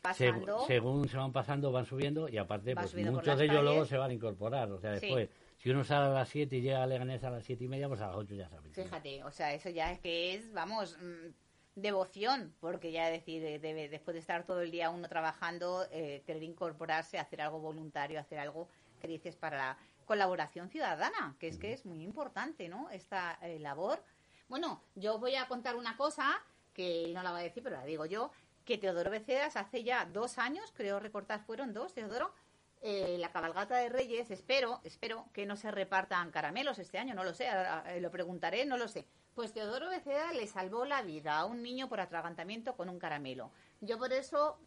Pasando. 0.09 0.65
según 0.67 1.07
se 1.09 1.17
van 1.17 1.31
pasando, 1.31 1.71
van 1.71 1.85
subiendo 1.85 2.29
y 2.29 2.37
aparte, 2.37 2.73
pues 2.75 2.93
muchos 2.95 3.37
de 3.37 3.45
ellos 3.45 3.63
luego 3.63 3.85
se 3.85 3.97
van 3.97 4.11
a 4.11 4.13
incorporar. 4.13 4.71
O 4.71 4.79
sea, 4.79 4.95
Sí. 4.99 5.07
después, 5.07 5.29
si 5.57 5.69
uno 5.69 5.83
sale 5.83 6.07
a 6.07 6.09
las 6.09 6.29
7 6.29 6.55
y 6.57 6.61
llega 6.61 6.83
a 6.83 6.87
Leganés 6.87 7.23
a 7.23 7.29
las 7.29 7.43
7 7.43 7.63
y 7.63 7.67
media, 7.67 7.87
pues 7.87 8.01
a 8.01 8.07
las 8.07 8.15
8 8.15 8.35
ya 8.35 8.47
sabe. 8.49 8.69
Fíjate, 8.69 9.23
o 9.23 9.31
sea, 9.31 9.53
eso 9.53 9.69
ya 9.69 9.91
es 9.91 9.99
que 9.99 10.35
es, 10.35 10.51
vamos, 10.53 10.97
mm, 11.01 11.29
devoción, 11.75 12.53
porque 12.59 12.91
ya 12.91 13.09
decir, 13.09 13.43
eh, 13.43 13.59
debe, 13.59 13.87
después 13.89 14.13
de 14.15 14.19
estar 14.19 14.45
todo 14.45 14.61
el 14.61 14.71
día 14.71 14.89
uno 14.89 15.07
trabajando, 15.07 15.85
eh, 15.91 16.23
querer 16.25 16.43
incorporarse, 16.43 17.19
hacer 17.19 17.41
algo 17.41 17.59
voluntario, 17.59 18.19
hacer 18.19 18.39
algo 18.39 18.67
que 18.99 19.07
dices 19.07 19.35
para 19.35 19.57
la 19.57 19.77
colaboración 20.05 20.69
ciudadana, 20.69 21.35
que 21.39 21.47
es 21.49 21.57
que 21.57 21.73
es 21.73 21.85
muy 21.85 22.01
importante, 22.01 22.67
¿no? 22.69 22.89
Esta 22.89 23.37
eh, 23.41 23.59
labor. 23.59 24.01
Bueno, 24.47 24.81
yo 24.95 25.15
os 25.15 25.19
voy 25.19 25.35
a 25.35 25.47
contar 25.47 25.75
una 25.75 25.97
cosa 25.97 26.41
que 26.73 27.11
no 27.13 27.21
la 27.21 27.31
voy 27.31 27.41
a 27.41 27.43
decir, 27.43 27.61
pero 27.61 27.75
la 27.75 27.85
digo 27.85 28.05
yo, 28.05 28.31
que 28.67 28.77
Teodoro 28.77 29.09
Becedas 29.09 29.55
hace 29.55 29.83
ya 29.83 30.05
dos 30.05 30.37
años, 30.37 30.73
creo 30.75 30.99
recortar, 30.99 31.39
fueron 31.39 31.73
dos, 31.73 31.93
Teodoro, 31.93 32.33
eh, 32.81 33.15
la 33.17 33.31
cabalgata 33.31 33.77
de 33.77 33.87
Reyes, 33.87 34.29
espero, 34.29 34.81
espero 34.83 35.25
que 35.33 35.45
no 35.45 35.55
se 35.55 35.71
repartan 35.71 36.31
caramelos 36.31 36.77
este 36.77 36.99
año, 36.99 37.15
no 37.15 37.23
lo 37.23 37.33
sé, 37.33 37.47
eh, 37.47 38.01
lo 38.01 38.11
preguntaré, 38.11 38.65
no 38.65 38.77
lo 38.77 38.89
sé. 38.89 39.07
Pues 39.33 39.53
Teodoro 39.53 39.89
Beceda 39.89 40.33
le 40.33 40.45
salvó 40.47 40.83
la 40.83 41.01
vida 41.01 41.37
a 41.37 41.45
un 41.45 41.63
niño 41.63 41.87
por 41.87 42.01
atragantamiento 42.01 42.75
con 42.75 42.89
un 42.89 42.99
caramelo. 42.99 43.51
Yo 43.79 43.97
por 43.97 44.11
eso 44.11 44.59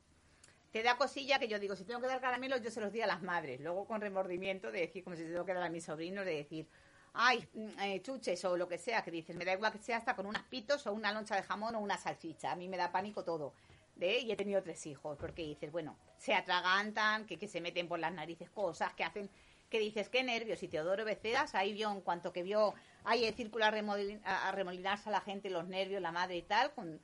te 0.73 0.83
da 0.83 0.97
cosilla 0.97 1.39
que 1.39 1.49
yo 1.49 1.59
digo, 1.59 1.77
si 1.77 1.85
tengo 1.85 2.01
que 2.01 2.07
dar 2.07 2.23
caramelos, 2.23 2.63
yo 2.63 2.71
se 2.71 2.81
los 2.81 2.93
di 2.93 3.03
a 3.03 3.07
las 3.07 3.23
madres. 3.23 3.61
Luego 3.61 3.85
con 3.85 4.01
remordimiento 4.01 4.73
de 4.73 4.81
decir, 4.81 5.05
como 5.05 5.15
si 5.15 5.25
tengo 5.25 5.45
que 5.45 5.53
dar 5.53 5.65
a 5.65 5.69
mis 5.69 5.85
sobrinos, 5.85 6.25
de 6.25 6.37
decir, 6.37 6.67
ay, 7.13 7.47
mm, 7.53 7.81
eh, 7.81 8.03
chuches 8.03 8.43
o 8.47 8.57
lo 8.57 8.67
que 8.67 8.79
sea, 8.79 9.03
que 9.03 9.11
dices, 9.11 9.37
me 9.37 9.45
da 9.45 9.53
igual 9.53 9.73
que 9.73 9.79
sea 9.79 9.99
hasta 9.99 10.17
con 10.17 10.27
unas 10.27 10.45
pitos 10.45 10.87
o 10.87 10.93
una 10.93 11.13
loncha 11.13 11.37
de 11.37 11.43
jamón 11.43 11.75
o 11.75 11.81
una 11.81 11.99
salchicha. 11.99 12.53
A 12.53 12.57
mí 12.57 12.67
me 12.67 12.79
da 12.79 12.91
pánico 12.91 13.25
todo. 13.25 13.53
Y 14.07 14.33
he 14.33 14.37
tenido 14.37 14.63
tres 14.63 14.87
hijos, 14.87 15.17
porque 15.19 15.43
dices, 15.43 15.71
bueno, 15.71 15.97
se 16.17 16.35
atragantan, 16.35 17.27
que, 17.27 17.39
que 17.39 17.49
se 17.49 17.61
meten 17.61 17.89
por 17.89 17.99
las 17.99 18.13
narices 18.13 18.51
cosas, 18.51 18.93
que 18.95 19.05
hacen, 19.05 19.29
que 19.69 19.79
dices, 19.79 20.09
qué 20.09 20.23
nervios. 20.23 20.63
Y 20.63 20.69
Teodoro 20.69 21.05
Becedas, 21.05 21.55
ahí 21.55 21.73
vio, 21.73 21.91
en 21.93 22.01
cuanto 22.01 22.33
que 22.33 22.43
vio, 22.43 22.75
ahí 23.05 23.25
el 23.25 23.35
círculo 23.35 23.65
a, 23.65 23.71
remolin- 23.71 24.21
a- 24.25 24.49
a 24.49 24.53
remolinarse 24.53 25.09
a 25.09 25.13
la 25.13 25.21
gente, 25.21 25.51
los 25.51 25.67
nervios, 25.69 26.01
la 26.03 26.13
madre 26.13 26.37
y 26.37 26.43
tal, 26.43 26.73
con... 26.73 27.01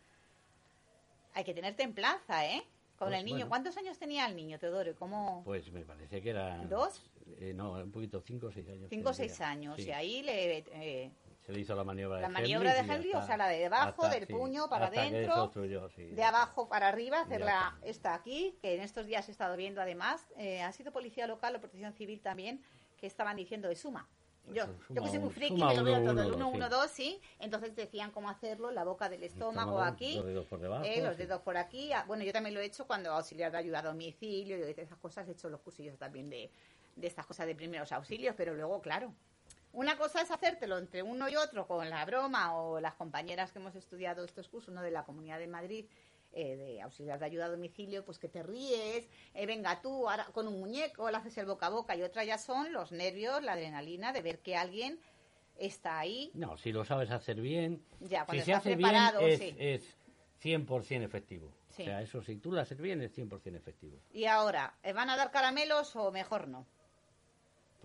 hay 1.35 1.45
que 1.45 1.55
tener 1.55 1.75
templanza, 1.77 2.47
¿eh? 2.47 2.63
Con 2.99 3.09
Pues 3.09 3.19
el 3.21 3.25
niño. 3.27 3.37
bueno. 3.37 3.49
¿Cuántos 3.51 3.77
años 3.77 3.99
tenía 3.99 4.27
el 4.27 4.35
niño, 4.35 4.59
Teodoro? 4.59 4.91
¿Y 4.91 4.95
¿Cómo? 4.95 5.43
Pues 5.45 5.71
me 5.71 5.85
parece 5.85 6.23
que 6.23 6.31
era... 6.31 6.57
¿Dos? 6.65 7.03
Eh, 7.39 7.53
no, 7.55 7.73
un 7.73 7.93
poquito, 7.93 8.23
5 8.23 8.47
o 8.47 8.51
6 8.53 8.69
años. 8.69 8.87
Cinco 8.89 9.11
o 9.11 9.13
seis 9.13 9.41
años. 9.41 9.77
Sí. 9.77 9.89
Y 9.89 9.91
ahí 9.93 10.23
le... 10.23 10.59
eh, 10.73 11.11
Se 11.47 11.53
le 11.53 11.61
hizo 11.61 11.77
la 11.77 11.85
maniobra 11.85 12.21
La 12.21 12.27
de 12.27 12.33
maniobra 12.33 12.73
de 12.75 12.81
Heimlich 12.81 12.89
y 12.89 12.93
Heimlich, 12.97 13.13
ya 13.13 13.19
o 13.21 13.27
sea, 13.27 13.37
la 13.37 13.47
de 13.49 13.59
debajo, 13.61 14.03
Hasta- 14.03 14.15
del 14.19 14.27
sí, 14.27 14.33
puño 14.33 14.69
para 14.69 14.87
adentro, 14.89 15.53
sí. 15.95 16.03
de 16.07 16.23
abajo 16.25 16.69
para 16.69 16.89
arriba, 16.89 17.21
hacerla 17.21 17.79
esta 17.83 18.15
aquí, 18.15 18.59
que 18.61 18.75
en 18.75 18.81
estos 18.81 19.07
días 19.07 19.29
he 19.29 19.31
estado 19.31 19.57
viendo 19.57 19.81
además, 19.81 20.27
eh, 20.37 20.63
ha 20.63 20.73
sido 20.73 20.93
policía 20.93 21.29
local 21.29 21.55
o 21.55 21.61
protección 21.61 21.93
civil 21.93 22.21
también, 22.21 22.65
que 22.97 23.07
estaban 23.07 23.37
diciendo 23.37 23.69
de 23.69 23.77
suma. 23.77 24.09
Yo, 24.49 24.65
yo 24.91 25.03
que 25.03 25.09
soy 25.09 25.19
muy 25.19 25.31
friki, 25.31 25.55
me 25.63 25.75
lo 25.75 25.83
veo 25.85 26.03
todo, 26.05 26.23
el 26.23 26.33
uno, 26.35 26.49
1, 26.49 26.69
dos, 26.69 26.79
1, 26.89 26.89
sí. 26.89 27.11
2, 27.11 27.19
sí. 27.19 27.21
Entonces 27.41 27.75
decían 27.77 28.11
cómo 28.13 28.29
hacerlo, 28.31 28.71
la 28.73 28.85
boca 28.85 29.09
del 29.09 29.23
estómago 29.25 29.71
Estómago, 29.73 29.83
aquí, 29.83 30.15
los 30.17 30.25
dedos 30.27 30.47
por 30.47 30.61
debajo, 30.61 30.85
eh, 30.85 31.03
los 31.03 31.17
dedos 31.17 31.43
por 31.43 31.57
aquí. 31.57 31.93
Ah, 31.93 32.05
Bueno, 32.07 32.23
yo 32.25 32.33
también 32.33 32.55
lo 32.55 32.61
he 32.61 32.65
hecho 32.65 32.87
cuando 32.87 33.11
auxiliar 33.13 33.51
de 33.53 33.59
ayuda 33.59 33.81
a 33.81 33.83
domicilio 33.83 34.57
y 34.57 34.61
de 34.61 34.83
esas 34.83 34.99
cosas, 34.99 35.29
he 35.29 35.33
hecho 35.33 35.49
los 35.49 35.61
cursillos 35.61 35.99
también 35.99 36.31
de, 36.31 36.51
de 36.95 37.07
estas 37.09 37.27
cosas 37.27 37.47
de 37.47 37.55
primeros 37.57 37.91
auxilios, 37.91 38.35
pero 38.37 38.55
luego, 38.55 38.81
claro, 38.81 39.13
una 39.77 39.99
cosa 39.99 40.23
es 40.23 40.31
hacértelo 40.31 40.79
entre 40.79 41.03
uno 41.03 41.29
y 41.29 41.37
otro 41.37 41.67
con 41.67 41.89
la 41.91 42.03
broma 42.07 42.57
o 42.57 42.81
las 42.81 42.95
compañeras 42.95 43.53
que 43.53 43.59
hemos 43.59 43.75
estudiado 43.75 44.25
estos 44.25 44.49
cursos, 44.49 44.71
uno 44.71 44.81
de 44.81 44.91
la 44.91 45.05
Comunidad 45.05 45.39
de 45.39 45.47
Madrid, 45.47 45.85
eh, 46.33 46.57
de 46.57 46.81
auxiliar 46.81 47.19
de 47.19 47.27
ayuda 47.27 47.45
a 47.45 47.51
domicilio, 47.51 48.03
pues 48.03 48.19
que 48.19 48.29
te 48.29 48.43
ríes, 48.43 49.07
eh, 49.35 49.45
venga 49.45 49.83
tú 49.83 50.09
ahora 50.09 50.25
con 50.33 50.49
un 50.49 50.59
muñeco, 50.61 51.11
le 51.11 51.19
haces 51.19 51.37
el 51.37 51.45
boca 51.45 51.67
a 51.67 51.71
boca 51.71 51.95
y 51.95 52.03
otra 52.03 52.25
ya 52.25 52.39
son 52.39 52.73
los 52.73 52.91
nervios, 52.91 53.43
la 53.43 53.53
adrenalina 53.53 54.15
de 54.15 54.23
ver 54.23 54.39
que 54.39 54.57
alguien 54.57 54.99
está 55.59 55.99
ahí. 55.99 56.31
No, 56.33 56.57
si 56.57 56.73
lo 56.73 56.87
sabes 56.87 57.11
hacer 57.11 57.39
bien, 57.43 57.85
Ya, 58.01 58.25
cuando 58.25 58.45
si 58.45 58.47
se 58.47 58.55
hace 58.55 58.73
preparado, 58.77 59.21
bien, 59.21 59.31
es, 59.31 59.39
sí. 59.39 59.55
es 59.59 59.97
100% 60.43 61.05
efectivo. 61.05 61.53
Sí. 61.69 61.83
O 61.83 61.85
sea, 61.85 62.01
eso 62.01 62.23
si 62.23 62.37
tú 62.37 62.51
lo 62.51 62.63
haces 62.63 62.81
bien, 62.81 63.03
es 63.03 63.15
100% 63.15 63.55
efectivo. 63.55 63.99
Y 64.11 64.25
ahora, 64.25 64.75
¿eh, 64.83 64.95
¿van 64.95 65.11
a 65.11 65.19
dar 65.19 65.31
caramelos 65.31 65.95
o 65.97 66.11
mejor 66.11 66.49
no? 66.49 66.67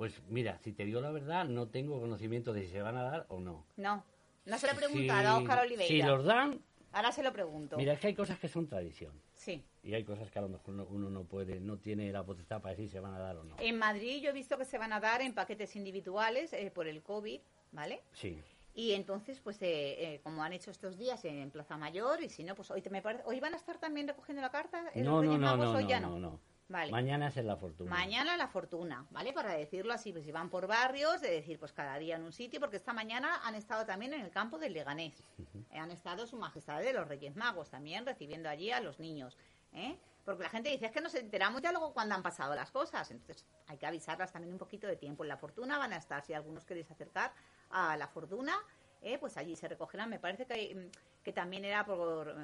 Pues 0.01 0.19
mira, 0.29 0.57
si 0.63 0.71
te 0.73 0.83
digo 0.83 0.99
la 0.99 1.11
verdad, 1.11 1.45
no 1.45 1.67
tengo 1.67 1.99
conocimiento 1.99 2.53
de 2.53 2.63
si 2.63 2.69
se 2.71 2.81
van 2.81 2.97
a 2.97 3.03
dar 3.03 3.27
o 3.29 3.39
no. 3.39 3.67
No, 3.77 4.03
no 4.45 4.57
se 4.57 4.65
lo 4.65 4.73
he 4.73 4.75
Si- 4.75 4.81
preguntado 4.83 5.27
a 5.29 5.37
Óscar 5.37 5.59
Oliveira. 5.59 5.87
Si 5.87 6.01
los 6.01 6.25
dan, 6.25 6.59
Ahora 6.91 7.11
se 7.11 7.21
lo 7.21 7.31
pregunto. 7.31 7.77
Mira, 7.77 7.93
es 7.93 7.99
que 7.99 8.07
hay 8.07 8.15
cosas 8.15 8.39
que 8.39 8.47
son 8.47 8.65
tradición. 8.67 9.13
Sí. 9.35 9.63
Y 9.83 9.93
hay 9.93 10.03
cosas 10.03 10.31
que 10.31 10.39
a 10.39 10.41
lo 10.41 10.49
mejor 10.49 10.73
no- 10.73 10.85
uno 10.87 11.11
no 11.11 11.23
puede, 11.25 11.59
no 11.59 11.77
tiene 11.77 12.11
la 12.11 12.23
potestad 12.25 12.61
para 12.63 12.71
decir 12.71 12.87
si 12.87 12.93
se 12.93 12.99
van 12.99 13.13
a 13.13 13.19
dar 13.19 13.37
o 13.37 13.43
no. 13.43 13.55
En 13.59 13.77
Madrid 13.77 14.23
yo 14.23 14.31
he 14.31 14.33
visto 14.33 14.57
que 14.57 14.65
se 14.65 14.79
van 14.79 14.91
a 14.91 14.99
dar 14.99 15.21
en 15.21 15.35
paquetes 15.35 15.75
individuales 15.75 16.51
eh, 16.53 16.71
por 16.73 16.87
el 16.87 17.03
COVID, 17.03 17.39
¿vale? 17.71 18.01
Sí. 18.13 18.41
Y 18.73 18.93
entonces, 18.93 19.39
pues 19.39 19.61
eh, 19.61 20.15
eh, 20.15 20.19
como 20.23 20.43
han 20.43 20.53
hecho 20.53 20.71
estos 20.71 20.97
días 20.97 21.23
en 21.25 21.51
Plaza 21.51 21.77
Mayor, 21.77 22.23
y 22.23 22.29
si 22.29 22.43
no, 22.43 22.55
pues 22.55 22.71
hoy 22.71 22.81
te 22.81 22.89
me 22.89 23.03
parece, 23.03 23.23
hoy 23.27 23.39
van 23.39 23.53
a 23.53 23.57
estar 23.57 23.77
también 23.77 24.07
recogiendo 24.07 24.41
la 24.41 24.49
carta. 24.49 24.83
eh, 24.95 25.03
No, 25.03 25.21
no, 25.21 25.37
no, 25.37 25.55
no, 25.57 25.71
o 25.73 25.79
ya 25.81 25.99
no, 25.99 26.09
no, 26.09 26.19
no. 26.31 26.39
Vale. 26.71 26.91
Mañana 26.91 27.27
es 27.27 27.37
en 27.37 27.47
la 27.47 27.57
fortuna. 27.57 27.89
Mañana 27.89 28.37
la 28.37 28.47
fortuna, 28.47 29.05
¿vale? 29.11 29.33
Para 29.33 29.53
decirlo 29.53 29.93
así, 29.93 30.13
pues 30.13 30.23
si 30.23 30.31
van 30.31 30.49
por 30.49 30.67
barrios, 30.67 31.19
de 31.19 31.29
decir, 31.29 31.59
pues 31.59 31.73
cada 31.73 31.97
día 31.97 32.15
en 32.15 32.23
un 32.23 32.31
sitio, 32.31 32.61
porque 32.61 32.77
esta 32.77 32.93
mañana 32.93 33.41
han 33.43 33.55
estado 33.55 33.85
también 33.85 34.13
en 34.13 34.21
el 34.21 34.31
campo 34.31 34.57
del 34.57 34.73
Leganés. 34.73 35.21
Eh, 35.69 35.77
han 35.77 35.91
estado 35.91 36.25
su 36.25 36.37
majestad 36.37 36.79
de 36.79 36.93
los 36.93 37.07
Reyes 37.07 37.35
Magos 37.35 37.69
también 37.69 38.05
recibiendo 38.05 38.47
allí 38.47 38.71
a 38.71 38.79
los 38.79 38.99
niños, 38.99 39.37
¿eh? 39.73 39.97
Porque 40.23 40.43
la 40.43 40.49
gente 40.49 40.69
dice, 40.69 40.85
es 40.85 40.91
que 40.91 41.01
nos 41.01 41.15
enteramos 41.15 41.61
ya 41.61 41.71
luego 41.71 41.93
cuando 41.93 42.15
han 42.15 42.23
pasado 42.23 42.55
las 42.55 42.71
cosas. 42.71 43.09
Entonces 43.11 43.43
hay 43.67 43.77
que 43.77 43.87
avisarlas 43.87 44.31
también 44.31 44.53
un 44.53 44.59
poquito 44.59 44.87
de 44.87 44.95
tiempo. 44.95 45.23
En 45.23 45.29
la 45.29 45.37
fortuna 45.37 45.77
van 45.77 45.93
a 45.93 45.97
estar, 45.97 46.23
si 46.23 46.33
algunos 46.33 46.63
queréis 46.63 46.89
acercar 46.91 47.33
a 47.71 47.97
la 47.97 48.07
fortuna, 48.07 48.53
¿eh? 49.01 49.17
pues 49.17 49.35
allí 49.37 49.55
se 49.55 49.67
recogerán. 49.67 50.09
Me 50.09 50.19
parece 50.19 50.45
que, 50.45 50.53
hay, 50.53 50.91
que 51.23 51.33
también 51.33 51.65
era 51.65 51.83
por 51.85 52.35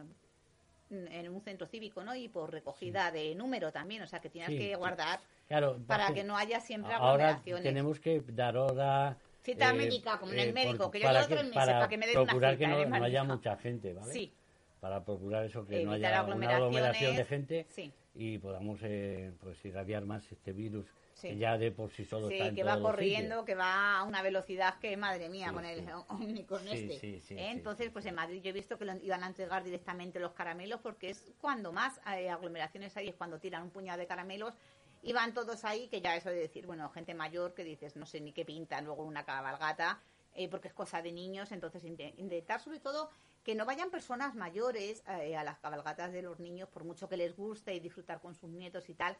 en 0.89 1.29
un 1.29 1.41
centro 1.41 1.67
cívico, 1.67 2.03
¿no? 2.03 2.15
Y 2.15 2.29
por 2.29 2.51
recogida 2.51 3.12
de 3.12 3.36
número 3.36 3.72
también, 3.72 4.01
o 4.03 4.08
sea 4.08 4.20
que 4.20 4.29
tienes 4.29 4.50
Sí, 4.51 4.58
que 4.58 4.75
guardar 4.75 5.20
Claro, 5.48 5.79
para 5.86 6.13
que 6.13 6.24
no 6.24 6.38
haya 6.38 6.60
siempre 6.60 6.94
Ahora 6.94 7.10
aglomeraciones. 7.29 7.63
tenemos 7.63 8.00
que 8.00 8.22
dar 8.27 8.58
hora. 8.58 9.17
Cita 9.44 9.74
médica, 9.74 10.20
como 10.20 10.34
en 10.34 10.39
el 10.39 10.50
eh, 10.50 10.53
médico, 10.53 10.84
por- 10.86 10.91
que 10.91 11.00
yo 11.00 11.06
para 11.08 11.20
llevo 11.22 11.27
tres 11.36 11.44
meses 11.44 11.56
para 11.56 11.72
para 11.74 11.88
que 11.89 11.98
me 11.98 12.06
den 12.08 12.17
una 12.17 12.25
procurar 12.25 12.53
cita, 12.56 12.60
que 12.60 12.67
no, 12.67 12.77
eres 12.79 12.89
no 12.89 13.03
haya 13.06 13.24
mucha 13.24 13.58
gente, 13.58 13.94
¿vale? 13.94 14.12
Sí, 14.12 14.34
Para 14.82 15.03
procurar 15.06 15.46
eso, 15.46 15.65
que 15.65 15.84
no 15.86 15.91
haya 15.94 16.24
una 16.24 16.56
aglomeración 16.56 17.15
de 17.15 17.25
gente 17.25 17.65
sí. 17.70 17.91
y 18.13 18.38
podamos 18.39 18.79
eh, 18.84 19.32
pues 19.41 19.63
irradiar 19.65 20.03
más 20.06 20.29
este 20.32 20.51
virus 20.51 20.86
Sí. 21.17 21.29
que 21.29 21.38
ya 21.38 21.57
de 21.57 21.71
por 21.71 21.89
sí 21.89 22.05
solo 22.05 22.27
sí, 22.27 22.36
está 22.36 22.47
en 22.50 22.55
que 22.55 22.63
va 22.63 22.79
corriendo, 22.79 23.43
que 23.43 23.55
va 23.55 23.97
a 23.97 24.03
una 24.03 24.21
velocidad 24.21 24.77
que, 24.77 24.95
madre 24.97 25.29
mía, 25.29 25.47
Sí, 25.47 25.53
con 25.53 25.65
el 25.65 25.79
Sí, 25.79 25.89
este. 26.71 27.00
sí, 27.00 27.00
sí, 27.00 27.15
¿Eh? 27.15 27.21
sí, 27.21 27.36
Entonces, 27.38 27.89
pues 27.91 28.05
en 28.05 28.13
Madrid 28.13 28.39
yo 28.43 28.51
he 28.51 28.53
visto 28.53 28.77
que 28.77 28.86
lo 28.86 28.93
iban 28.97 29.24
a 29.24 29.27
entregar 29.27 29.63
directamente 29.63 30.19
los 30.19 30.33
caramelos 30.33 30.79
porque 30.79 31.09
es 31.09 31.24
cuando 31.41 31.71
más 31.74 32.00
eh, 32.15 32.29
aglomeraciones 32.29 32.95
hay, 32.97 33.07
es 33.09 33.15
cuando 33.15 33.39
tiran 33.39 33.63
un 33.63 33.71
puñado 33.71 33.97
de 34.00 34.05
caramelos 34.05 34.53
y 35.01 35.12
van 35.13 35.33
todos 35.33 35.65
ahí, 35.65 35.88
que 35.88 36.01
ya 36.01 36.15
eso 36.15 36.29
de 36.29 36.36
decir, 36.38 36.67
bueno, 36.67 36.88
gente 36.91 37.15
mayor 37.15 37.55
que 37.55 37.63
dices, 37.63 37.95
no 37.95 38.05
sé 38.05 38.21
ni 38.21 38.31
qué 38.31 38.45
pintan 38.45 38.86
luego 38.86 39.03
una 39.03 39.25
cabalgata, 39.25 40.00
eh, 40.36 40.47
porque 40.50 40.67
es 40.67 40.74
cosa 40.75 41.01
de 41.01 41.12
niños, 41.12 41.51
entonces 41.51 41.83
inte- 41.83 42.13
intentar 42.17 42.62
sobre 42.62 42.79
todo 42.79 43.09
que 43.43 43.55
no 43.55 43.65
vayan 43.65 43.89
personas 43.89 44.36
mayores 44.36 45.03
eh, 45.07 45.36
a 45.36 45.43
las 45.43 45.57
cabalgatas 45.59 46.12
de 46.12 46.21
los 46.21 46.39
niños, 46.39 46.67
por 46.69 46.83
mucho 46.83 47.07
que 47.09 47.17
les 47.17 47.36
guste 47.36 47.74
y 47.74 47.79
disfrutar 47.79 48.19
con 48.19 48.36
sus 48.36 48.50
nietos 48.51 48.89
y 48.89 48.93
tal, 48.93 49.17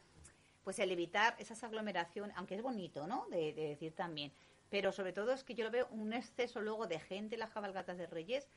pues 0.68 0.80
el 0.80 0.92
evitar 0.92 1.34
esas 1.40 1.64
aglomeraciones, 1.64 2.36
aunque 2.36 2.56
es 2.56 2.62
bonito, 2.62 3.08
¿no? 3.08 3.26
De, 3.30 3.54
de 3.54 3.70
decir 3.70 3.94
también. 3.96 4.34
Pero 4.70 4.92
sobre 4.92 5.14
todo 5.14 5.32
es 5.32 5.46
que 5.46 5.56
yo 5.56 5.64
lo 5.64 5.72
veo 5.72 5.88
un 5.92 6.12
exceso 6.12 6.60
luego 6.60 6.88
de 6.88 7.00
gente 7.00 7.36
en 7.36 7.40
las 7.40 7.52
cabalgatas 7.52 7.98
de 7.98 8.06
Reyes 8.06 8.50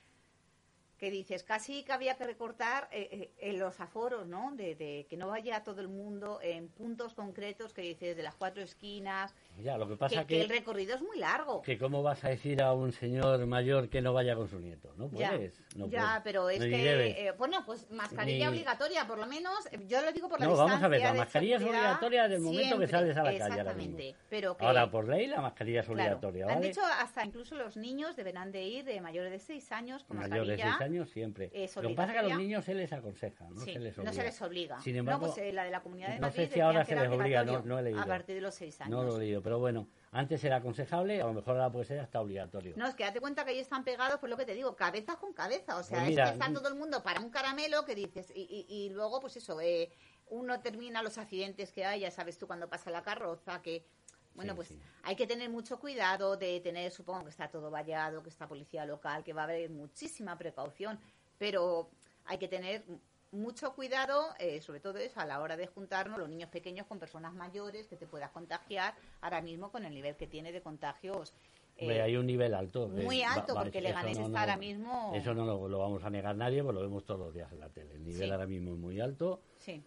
que 1.00 1.10
dices, 1.10 1.42
casi 1.44 1.82
que 1.82 1.92
había 1.94 2.16
que 2.18 2.24
recortar 2.26 2.86
eh, 2.92 3.08
eh, 3.10 3.30
en 3.38 3.58
los 3.58 3.80
aforos, 3.80 4.26
¿no? 4.26 4.52
De, 4.54 4.74
de 4.74 5.06
que 5.08 5.16
no 5.16 5.28
vaya 5.28 5.64
todo 5.64 5.80
el 5.80 5.88
mundo 5.88 6.40
en 6.42 6.68
puntos 6.68 7.14
concretos 7.14 7.72
que 7.72 7.80
dices 7.80 8.14
de 8.18 8.22
las 8.22 8.34
cuatro 8.34 8.62
esquinas, 8.62 9.34
Ya, 9.62 9.78
lo 9.78 9.86
que 9.86 9.94
que, 9.94 9.96
pasa 9.98 10.20
que 10.26 10.36
que, 10.36 10.40
el 10.42 10.50
recorrido 10.50 10.94
es 10.94 11.00
muy 11.00 11.18
largo. 11.18 11.62
que 11.62 11.78
cómo 11.78 12.02
vas 12.02 12.22
a 12.24 12.28
decir 12.28 12.62
a 12.62 12.74
un 12.74 12.92
señor 12.92 13.46
mayor 13.46 13.88
que 13.88 14.02
no 14.02 14.12
vaya 14.12 14.36
con 14.36 14.46
su 14.48 14.60
nieto, 14.60 14.92
¿no 14.98 15.10
Ya, 15.12 15.30
puedes. 15.30 15.58
No 15.74 15.86
ya, 15.88 16.00
puedes. 16.20 16.22
pero 16.22 16.50
es 16.50 16.58
No, 16.60 16.64
que, 16.66 17.26
eh, 17.28 17.32
bueno, 17.38 17.62
pues 17.64 17.90
mascarilla 17.90 18.50
Ni- 18.50 18.56
obligatoria, 18.56 19.06
por 19.06 19.18
lo 19.18 19.26
menos, 19.26 19.54
eh, 19.72 19.78
yo 19.88 20.02
lo 20.02 20.12
digo 20.12 20.28
por 20.28 20.38
la 20.38 20.44
No, 20.44 20.50
distancia 20.52 20.74
vamos 20.74 20.84
a 20.84 20.88
ver, 20.88 21.00
la 21.00 21.14
mascarilla 21.14 21.56
es 21.56 21.62
obligatoria 21.62 22.22
desde 22.24 22.34
el 22.36 22.40
momento 22.42 22.78
que 22.78 22.86
siempre, 22.88 23.14
sales 23.14 23.16
a 23.16 23.22
la 23.22 23.30
calle 23.30 23.42
ahora 23.42 23.54
Exactamente, 23.54 24.02
mismo. 24.04 24.18
pero 24.28 24.56
que... 24.58 24.64
Ahora, 24.66 24.90
por 24.90 25.08
ley, 25.08 25.26
la 25.28 25.40
mascarilla 25.40 25.80
es 25.80 25.86
Claro, 25.86 26.02
obligatoria, 26.02 26.44
Han 26.46 26.54
¿vale? 26.56 26.68
dicho 26.68 26.82
hasta 26.84 27.24
incluso 27.24 27.54
los 27.54 27.78
niños 27.78 28.16
deberán 28.16 28.52
de 28.52 28.64
ir 28.64 28.84
de 28.84 29.00
mayores 29.00 29.32
de 29.32 29.38
6 29.38 29.72
años 29.72 30.04
con 30.04 30.18
mascarilla. 30.18 30.64
6 30.90 31.00
años 31.00 31.10
siempre. 31.10 31.50
es 31.52 31.76
Lo 31.76 31.88
que 31.88 31.94
pasa 31.94 32.12
es 32.12 32.12
que 32.12 32.18
a 32.26 32.28
los 32.28 32.38
niños 32.38 32.64
se 32.64 32.74
les 32.74 32.92
aconseja, 32.92 33.44
no 33.50 33.60
Sí, 33.60 33.72
se 33.72 33.78
les 33.80 33.96
no 33.96 34.02
obliga. 34.02 34.12
se 34.12 34.22
les 34.24 34.42
obliga. 34.42 34.80
Sin 34.80 34.96
embargo, 34.96 35.26
no, 35.26 35.32
pues 35.32 35.46
eh, 35.46 35.52
la 35.52 35.64
de 35.64 35.70
la 35.70 35.80
Comunidad 35.82 36.08
de 36.08 36.14
no 36.16 36.20
Madrid 36.28 36.46
sé 36.48 36.54
si 36.54 36.60
ahora 36.60 36.84
se 36.84 36.96
les 36.96 37.08
obliga, 37.08 37.44
no, 37.44 37.78
he 37.78 37.82
leído. 37.82 38.00
A 38.00 38.06
partir 38.06 38.34
de 38.34 38.40
los 38.40 38.54
6 38.54 38.80
años. 38.82 38.90
No 38.90 39.04
lo 39.04 39.16
he 39.16 39.20
leído, 39.20 39.42
pero 39.42 39.58
bueno, 39.58 39.88
antes 40.12 40.42
era 40.44 40.56
aconsejable, 40.56 41.20
a 41.22 41.26
lo 41.26 41.32
mejor 41.34 41.56
ahora 41.56 41.70
puede 41.70 41.84
ser 41.84 42.00
hasta 42.00 42.20
obligatorio. 42.20 42.74
No, 42.76 42.86
es 42.86 42.94
que 42.94 43.04
date 43.04 43.20
cuenta 43.20 43.44
que 43.44 43.52
ellos 43.52 43.62
están 43.62 43.84
pegados, 43.84 44.18
pues 44.20 44.28
lo 44.30 44.36
que 44.36 44.44
te 44.44 44.54
digo, 44.54 44.74
cabeza 44.76 45.16
con 45.16 45.32
cabeza. 45.32 45.76
O 45.78 45.82
sea, 45.82 45.98
Pues 46.00 46.10
es 46.10 46.16
que 46.16 46.22
está 46.32 46.48
mm. 46.48 46.54
todo 46.54 46.68
el 46.68 46.74
mundo 46.74 47.02
para 47.02 47.20
un 47.20 47.30
caramelo 47.30 47.84
que 47.84 47.94
dices. 47.94 48.32
Y, 48.34 48.66
y- 48.68 48.74
y 48.86 48.90
luego, 48.90 49.20
pues 49.20 49.36
eso, 49.36 49.60
eh, 49.60 49.90
uno 50.26 50.60
termina 50.60 51.02
los 51.02 51.18
accidentes 51.18 51.72
que 51.72 51.84
hay, 51.84 52.00
ya 52.00 52.10
sabes 52.10 52.38
tú 52.38 52.46
cuando 52.46 52.68
pasa 52.68 52.90
la 52.90 53.02
carroza, 53.02 53.62
que. 53.62 53.84
Bueno, 54.34 54.52
Sí, 54.52 54.56
pues 54.56 54.68
sí. 54.68 54.78
hay 55.02 55.16
que 55.16 55.26
tener 55.26 55.50
mucho 55.50 55.78
cuidado 55.78 56.36
de 56.36 56.60
tener, 56.60 56.90
supongo 56.92 57.24
que 57.24 57.30
está 57.30 57.48
todo 57.48 57.70
vallado, 57.70 58.22
que 58.22 58.28
está 58.30 58.46
policía 58.48 58.84
local, 58.86 59.22
que 59.24 59.32
va 59.32 59.42
a 59.42 59.44
haber 59.44 59.70
muchísima 59.70 60.36
precaución, 60.38 60.98
pero 61.38 61.90
hay 62.24 62.38
que 62.38 62.48
tener 62.48 62.84
mucho 63.32 63.74
cuidado, 63.74 64.28
eh, 64.38 64.60
sobre 64.60 64.80
todo 64.80 64.98
eso, 64.98 65.20
a 65.20 65.24
la 65.26 65.40
hora 65.40 65.56
de 65.56 65.66
juntarnos 65.66 66.18
los 66.18 66.28
niños 66.28 66.50
pequeños 66.50 66.86
con 66.86 66.98
personas 66.98 67.32
mayores 67.34 67.86
que 67.86 67.96
te 67.96 68.06
puedas 68.06 68.30
contagiar 68.30 68.94
ahora 69.20 69.40
mismo 69.40 69.70
con 69.70 69.84
el 69.84 69.94
nivel 69.94 70.16
que 70.16 70.26
tiene 70.26 70.50
de 70.52 70.60
contagios. 70.62 71.32
Eh, 71.76 72.02
hay 72.02 72.16
un 72.16 72.26
nivel 72.26 72.52
alto. 72.54 72.88
de- 72.88 73.04
muy 73.04 73.22
alto, 73.22 73.54
va- 73.54 73.62
porque 73.62 73.80
Leganés 73.80 74.18
no- 74.18 74.26
está 74.26 74.32
no- 74.32 74.38
ahora 74.40 74.56
mismo- 74.56 75.12
Eso 75.14 75.32
no 75.32 75.46
lo, 75.46 75.68
lo 75.68 75.78
vamos 75.78 76.02
a 76.04 76.10
negar 76.10 76.36
nadie, 76.36 76.62
pues 76.62 76.74
lo 76.74 76.82
vemos 76.82 77.04
todos 77.04 77.20
los 77.20 77.32
días 77.34 77.50
en 77.52 77.60
la 77.60 77.68
tele. 77.70 77.94
El 77.94 78.04
nivel 78.04 78.26
Sí. 78.26 78.30
ahora 78.30 78.46
mismo 78.46 78.72
es 78.72 78.78
muy 78.78 79.00
alto. 79.00 79.40
Sí, 79.58 79.82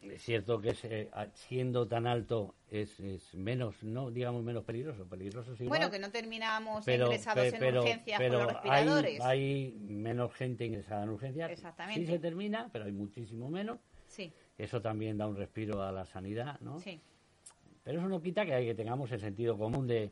Es 0.00 0.22
cierto 0.22 0.60
que 0.60 0.70
es, 0.70 0.84
eh, 0.84 1.10
siendo 1.34 1.88
tan 1.88 2.06
alto 2.06 2.54
es, 2.70 3.00
es 3.00 3.34
menos, 3.34 3.82
no 3.82 4.10
digamos 4.10 4.44
menos 4.44 4.62
peligroso, 4.64 5.04
peligroso 5.06 5.52
es 5.54 5.60
igual. 5.60 5.78
bueno, 5.80 5.90
que 5.90 5.98
no 5.98 6.10
terminamos 6.10 6.84
pero, 6.84 7.06
ingresados 7.06 7.50
pe- 7.52 7.56
en 7.66 7.76
urgencias 7.76 8.18
pero 8.18 8.38
con 8.38 8.46
los 8.46 8.48
hay, 8.48 8.54
respiradores. 8.54 9.20
hay 9.22 9.76
menos 9.88 10.32
gente 10.34 10.64
ingresada 10.64 11.02
en 11.02 11.08
urgencias. 11.10 11.50
Exactamente. 11.50 12.00
Sí 12.00 12.06
se 12.06 12.18
termina, 12.20 12.68
pero 12.72 12.84
hay 12.84 12.92
muchísimo 12.92 13.50
menos. 13.50 13.78
Sí, 14.06 14.32
Eso 14.56 14.80
también 14.80 15.18
da 15.18 15.26
un 15.26 15.36
respiro 15.36 15.82
a 15.82 15.90
la 15.92 16.06
sanidad, 16.06 16.58
¿no? 16.60 16.78
sí, 16.78 17.00
Pero 17.82 17.98
eso 17.98 18.08
no 18.08 18.22
quita 18.22 18.46
que, 18.46 18.54
hay, 18.54 18.66
que 18.66 18.74
tengamos 18.74 19.10
el 19.12 19.20
sentido 19.20 19.58
común 19.58 19.86
de 19.86 20.10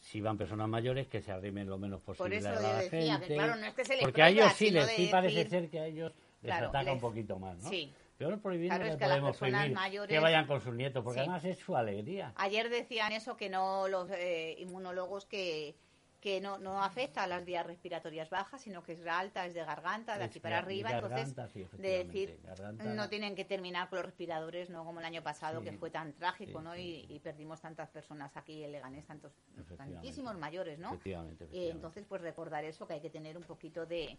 si 0.00 0.20
van 0.20 0.36
personas 0.38 0.68
mayores 0.68 1.06
que 1.06 1.22
se 1.22 1.30
arrimen 1.30 1.68
lo 1.68 1.78
menos 1.78 2.00
posible 2.00 2.38
eso 2.38 2.48
a 2.48 2.52
la 2.60 2.82
decía, 2.82 3.14
que 3.20 3.26
gente. 3.26 3.34
claro, 3.34 3.56
no 3.56 3.66
es 3.66 3.74
que 3.74 3.84
se 3.84 3.94
les 3.94 4.02
porque 4.02 4.22
a 4.22 4.28
ellos 4.28 4.52
sí, 4.54 4.70
les, 4.70 4.90
sí 4.90 5.08
parece 5.10 5.44
decir- 5.44 5.50
ser 5.50 5.70
que 5.70 5.78
a 5.78 5.86
ellos 5.86 6.12
les 6.42 6.50
Claro, 6.50 6.68
ataca 6.68 6.92
un 6.92 7.00
poquito 7.00 7.38
más, 7.38 7.56
¿no? 7.62 7.68
sí. 7.68 7.92
Peor 8.20 8.38
Claro, 8.42 8.84
no 8.84 8.90
es 8.90 8.96
que 8.98 9.04
podemos 9.06 9.36
prohibir 9.38 9.72
mayores- 9.72 10.08
que 10.14 10.20
vayan 10.20 10.46
con 10.46 10.60
sus 10.60 10.74
nietos, 10.74 11.02
porque 11.02 11.20
Sí. 11.20 11.24
además 11.24 11.42
es 11.46 11.58
su 11.58 11.74
alegría. 11.74 12.34
Ayer 12.36 12.68
decían 12.68 13.12
eso, 13.12 13.34
que 13.34 13.48
no 13.48 13.88
los 13.88 14.10
eh, 14.10 14.56
inmunólogos 14.58 15.24
que, 15.24 15.74
que 16.20 16.38
no, 16.42 16.58
no 16.58 16.84
afecta 16.84 17.22
a 17.22 17.26
las 17.26 17.46
vías 17.46 17.64
respiratorias 17.64 18.28
bajas, 18.28 18.60
sino 18.60 18.82
que 18.82 18.92
es 18.92 19.06
alta, 19.06 19.46
es 19.46 19.54
de 19.54 19.64
garganta, 19.64 20.18
de 20.18 20.24
Es 20.24 20.30
aquí 20.32 20.38
para 20.38 20.56
de- 20.56 20.62
arriba. 20.64 20.90
garganta, 20.90 21.20
entonces, 21.46 21.66
sí, 21.70 21.76
de 21.78 22.04
decir, 22.04 22.38
garganta. 22.44 22.84
no 22.84 23.08
tienen 23.08 23.34
que 23.34 23.46
terminar 23.46 23.88
con 23.88 23.96
los 23.96 24.04
respiradores, 24.04 24.68
no 24.68 24.84
como 24.84 25.00
el 25.00 25.06
año 25.06 25.22
pasado, 25.22 25.60
Sí, 25.60 25.64
que 25.70 25.72
fue 25.78 25.90
tan 25.90 26.12
trágico, 26.12 26.58
sí, 26.58 26.64
¿no? 26.64 26.76
y, 26.76 27.06
y 27.08 27.20
perdimos 27.20 27.62
tantas 27.62 27.88
personas 27.88 28.36
aquí 28.36 28.62
en 28.62 28.72
Leganés, 28.72 29.06
tantos, 29.06 29.32
tantísimos 29.78 30.36
mayores, 30.36 30.78
¿no? 30.78 30.88
Efectivamente, 30.90 31.44
Y 31.44 31.46
efectivamente. 31.46 31.70
entonces, 31.74 32.04
pues 32.06 32.20
recordar 32.20 32.64
eso, 32.64 32.86
que 32.86 32.92
hay 32.92 33.00
que 33.00 33.08
tener 33.08 33.38
un 33.38 33.44
poquito 33.44 33.86
de... 33.86 34.18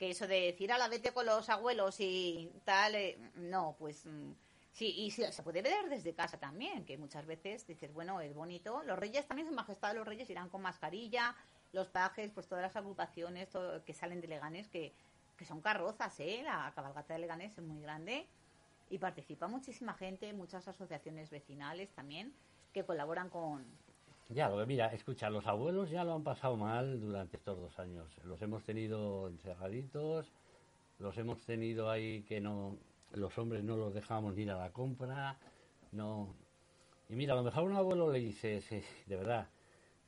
Que 0.00 0.10
eso 0.10 0.26
de 0.26 0.40
decir, 0.40 0.72
a 0.72 0.78
la 0.78 0.88
vete 0.88 1.12
con 1.12 1.26
los 1.26 1.48
abuelos 1.48 2.00
y 2.00 2.50
tal, 2.64 2.96
eh, 2.96 3.18
no, 3.36 3.76
pues... 3.78 4.06
mm, 4.06 4.32
Sí, 4.72 4.94
y 4.96 5.10
se 5.10 5.42
puede 5.42 5.62
ver 5.62 5.88
desde 5.88 6.14
casa 6.14 6.38
también, 6.38 6.84
que 6.86 6.96
muchas 6.96 7.26
veces 7.26 7.66
dices, 7.66 7.92
bueno, 7.92 8.20
es 8.20 8.32
bonito. 8.34 8.82
Los 8.84 8.98
reyes 9.00 9.26
también, 9.26 9.48
su 9.48 9.54
majestad 9.54 9.88
de 9.90 9.96
los 9.98 10.06
reyes, 10.06 10.30
irán 10.30 10.48
con 10.48 10.62
mascarilla, 10.62 11.36
los 11.72 11.88
pajes, 11.88 12.30
pues 12.30 12.46
todas 12.46 12.62
las 12.62 12.76
agrupaciones 12.76 13.48
que 13.84 13.94
salen 13.94 14.20
de 14.20 14.28
Leganés, 14.28 14.68
que, 14.68 14.94
que 15.36 15.44
son 15.44 15.60
carrozas, 15.60 16.18
¿eh? 16.20 16.42
La 16.44 16.72
cabalgata 16.74 17.14
de 17.14 17.20
Leganés 17.20 17.58
es 17.58 17.64
muy 17.64 17.82
grande 17.82 18.28
y 18.88 18.98
participa 18.98 19.48
muchísima 19.48 19.94
gente, 19.94 20.32
muchas 20.32 20.68
asociaciones 20.68 21.30
vecinales 21.30 21.90
también, 21.92 22.32
que 22.72 22.84
colaboran 22.84 23.28
con... 23.28 23.64
Ya, 24.32 24.48
lo 24.48 24.58
que 24.58 24.66
mira, 24.66 24.86
escucha, 24.94 25.28
los 25.28 25.46
abuelos 25.46 25.90
ya 25.90 26.04
lo 26.04 26.14
han 26.14 26.22
pasado 26.22 26.56
mal 26.56 27.00
durante 27.00 27.36
estos 27.36 27.58
dos 27.58 27.78
años. 27.80 28.06
Los 28.24 28.40
hemos 28.42 28.62
tenido 28.62 29.28
encerraditos, 29.28 30.30
los 31.00 31.18
hemos 31.18 31.40
tenido 31.44 31.90
ahí 31.90 32.22
que 32.22 32.40
no, 32.40 32.76
los 33.12 33.36
hombres 33.38 33.64
no 33.64 33.76
los 33.76 33.92
dejábamos 33.92 34.38
ir 34.38 34.50
a 34.52 34.56
la 34.56 34.70
compra, 34.70 35.36
no. 35.90 36.32
Y 37.08 37.16
mira, 37.16 37.32
a 37.32 37.36
lo 37.36 37.42
mejor 37.42 37.64
a 37.64 37.66
un 37.66 37.76
abuelo 37.76 38.12
le 38.12 38.20
dices, 38.20 38.70
eh, 38.70 38.84
de 39.06 39.16
verdad, 39.16 39.48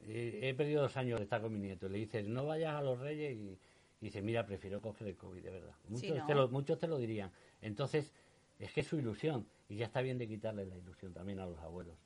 eh, 0.05 0.39
he 0.43 0.55
perdido 0.55 0.83
dos 0.83 0.97
años 0.97 1.19
de 1.19 1.25
estar 1.25 1.43
con 1.43 1.53
mi 1.53 1.59
nieto, 1.59 1.89
le 1.89 1.99
dices, 1.99 2.25
no 2.25 2.47
vayas 2.47 2.75
a 2.77 2.83
los 2.83 3.01
reyes 3.01 3.37
y, 3.37 3.59
y 4.01 4.07
dice, 4.07 4.23
mira, 4.23 4.47
prefiero 4.47 4.81
coger 4.81 5.09
el 5.09 5.17
COVID, 5.17 5.43
de 5.43 5.51
verdad. 5.51 5.75
Muchos, 5.89 6.01
Sí, 6.09 6.13
¿no? 6.13 6.27
te 6.27 6.35
lo, 6.37 6.49
muchos 6.49 6.79
te 6.79 6.87
lo 6.87 6.97
dirían. 6.99 7.33
Entonces, 7.61 8.13
es 8.61 8.73
que 8.73 8.83
es 8.83 8.87
su 8.87 8.99
ilusión 8.99 9.49
y 9.69 9.77
ya 9.79 9.87
está 9.87 10.01
bien 10.01 10.19
de 10.19 10.29
quitarle 10.29 10.65
la 10.65 10.77
ilusión 10.77 11.13
también 11.13 11.41
a 11.41 11.47
los 11.47 11.59
abuelos. 11.59 11.97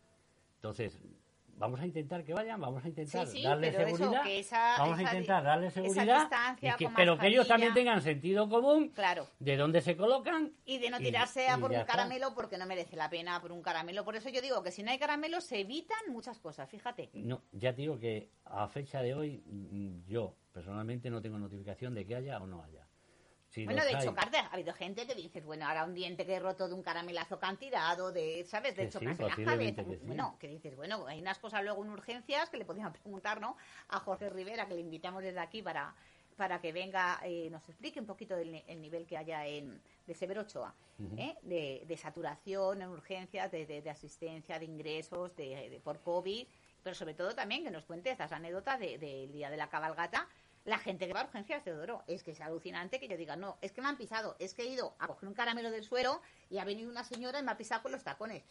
Entonces, 0.57 0.99
vamos 1.57 1.81
a 1.81 1.87
intentar 1.87 2.23
que 2.25 2.33
vayan, 2.35 2.61
vamos 2.61 2.85
a 2.85 2.89
intentar 2.89 3.27
Sí, 3.27 3.39
sí, 3.39 3.43
darle 3.43 3.69
eso, 3.69 3.79
seguridad, 3.79 4.23
que 4.23 4.39
esa- 4.39 4.77
vamos 4.79 4.99
a 4.99 5.03
esa 5.03 5.11
intentar 5.13 5.43
darle 5.45 5.71
seguridad, 5.71 6.29
y 6.61 6.71
que- 6.77 6.89
pero 6.95 7.19
que 7.19 7.27
ellos 7.29 7.49
también 7.49 7.73
tengan 7.75 8.03
sentido 8.03 8.49
común 8.49 8.91
Claro. 8.91 9.27
de 9.39 9.57
dónde 9.57 9.81
se 9.81 9.97
colocan. 9.97 10.53
Y 10.65 10.79
de 10.79 10.91
no 10.91 11.01
y- 11.01 11.05
tirarse 11.05 11.49
a 11.49 11.59
por 11.59 11.71
un 11.71 11.77
está. 11.79 11.93
caramelo 11.93 12.35
porque 12.35 12.59
no 12.59 12.67
merece 12.67 12.97
la 12.97 13.09
pena 13.11 13.41
por 13.41 13.53
un 13.53 13.63
caramelo. 13.63 14.05
Por 14.05 14.17
eso 14.17 14.29
yo 14.29 14.41
digo 14.43 14.63
que 14.63 14.71
si 14.71 14.83
no 14.83 14.91
hay 14.91 14.99
caramelo 14.99 15.41
se 15.41 15.61
evitan 15.61 15.99
muchas 16.11 16.39
cosas, 16.39 16.69
fíjate. 16.69 17.11
No, 17.15 17.43
ya 17.53 17.75
te 17.75 17.83
digo 17.83 17.99
que 17.99 18.31
a 18.45 18.69
fecha 18.69 19.01
de 19.03 19.15
hoy 19.15 19.43
mm, 19.47 20.07
yo 20.07 20.35
personalmente 20.53 21.11
no 21.11 21.21
tengo 21.21 21.39
notificación 21.39 21.95
de 21.95 22.07
que 22.07 22.17
haya 22.17 22.39
o 22.39 22.47
no 22.47 22.63
haya. 22.63 22.87
Si 23.49 23.65
Bueno, 23.65 23.85
de 23.85 23.95
hay- 23.97 24.05
chocarte, 24.05 24.37
ha 24.38 24.47
habido 24.49 24.75
gente 24.75 25.07
que 25.07 25.15
dice, 25.15 25.41
bueno, 25.41 25.67
ahora 25.67 25.85
un 25.85 25.95
diente 25.95 26.26
que 26.26 26.35
he 26.35 26.41
roto 26.41 26.69
de 26.69 26.75
un 26.75 26.83
caramelazo 26.83 27.38
que 27.38 27.47
han 27.47 27.57
tirado, 27.57 28.12
de, 28.12 28.45
¿sabes? 28.45 28.76
De 28.76 28.87
Que 28.87 28.91
sí, 28.99 29.05
la 29.05 29.11
posiblemente 29.17 29.45
cabeza. 29.45 29.85
que 29.85 29.97
sí. 29.99 30.07
Bueno, 30.07 30.37
que 30.38 30.49
dices, 30.49 30.76
bueno, 30.76 31.07
hay 31.07 31.21
unas 31.21 31.38
cosas 31.38 31.62
luego 31.62 31.83
en 31.85 31.91
urgencias 31.91 32.50
que 32.50 32.59
le 32.59 32.65
podían 32.65 32.93
preguntar, 33.03 33.41
¿no? 33.41 33.57
A 33.88 34.00
Jorge 34.00 34.29
Rivera, 34.31 34.67
que 34.67 34.75
le 34.75 34.81
invitamos 34.81 35.23
desde 35.23 35.38
aquí 35.41 35.62
para, 35.62 35.95
para 36.37 36.61
que 36.61 36.73
venga, 36.73 37.19
eh, 37.25 37.49
nos 37.50 37.67
explique 37.69 37.99
un 37.99 38.07
poquito 38.07 38.37
el, 38.37 38.53
ni- 38.53 38.65
el 38.67 38.81
nivel 38.83 39.07
que 39.07 39.17
haya 39.17 39.47
en, 39.47 39.81
de 40.07 40.15
Severo 40.15 40.43
Ochoa, 40.43 40.75
¿eh? 41.17 41.37
de, 41.43 41.83
de 41.87 41.97
saturación 41.97 42.83
en 42.83 42.88
urgencias, 42.88 43.50
de, 43.50 43.65
de- 43.65 43.81
de 43.81 43.91
asistencia, 43.91 44.59
de 44.59 44.67
ingresos, 44.67 45.35
de, 45.37 45.71
de- 45.71 45.81
por 45.81 46.00
COVID, 46.00 46.47
pero 46.83 46.95
sobre 46.95 47.15
todo 47.15 47.35
también 47.35 47.65
que 47.65 47.71
nos 47.71 47.85
cuente 47.87 48.11
estas 48.11 48.33
anécdotas 48.33 48.79
de- 48.81 48.99
del 48.99 49.33
día 49.33 49.49
de 49.50 49.57
la 49.57 49.69
cabalgata, 49.71 50.29
la 50.67 50.79
gente 50.79 51.07
que 51.07 51.13
va 51.15 51.21
a 51.23 51.25
urgencias, 51.25 51.63
Teodoro, 51.65 52.03
es 52.07 52.23
que 52.23 52.33
es 52.33 52.41
alucinante 52.41 53.01
que 53.01 53.09
yo 53.09 53.17
diga, 53.17 53.37
no, 53.37 53.57
es 53.63 53.73
que 53.73 53.81
me 53.81 53.89
han 53.89 53.97
pisado, 53.97 54.37
es 54.39 54.53
que 54.53 54.63
he 54.63 54.67
ido 54.67 54.95
a 54.99 55.07
coger 55.07 55.29
un 55.29 55.35
caramelo 55.35 55.71
del 55.71 55.85
suelo 55.85 56.21
y 56.51 56.59
ha 56.59 56.65
venido 56.65 56.91
una 56.91 57.05
señora 57.05 57.39
y 57.39 57.43
me 57.43 57.53
ha 57.53 57.57
pisado 57.57 57.83
con 57.83 57.93
los 57.93 58.03
tacones. 58.05 58.43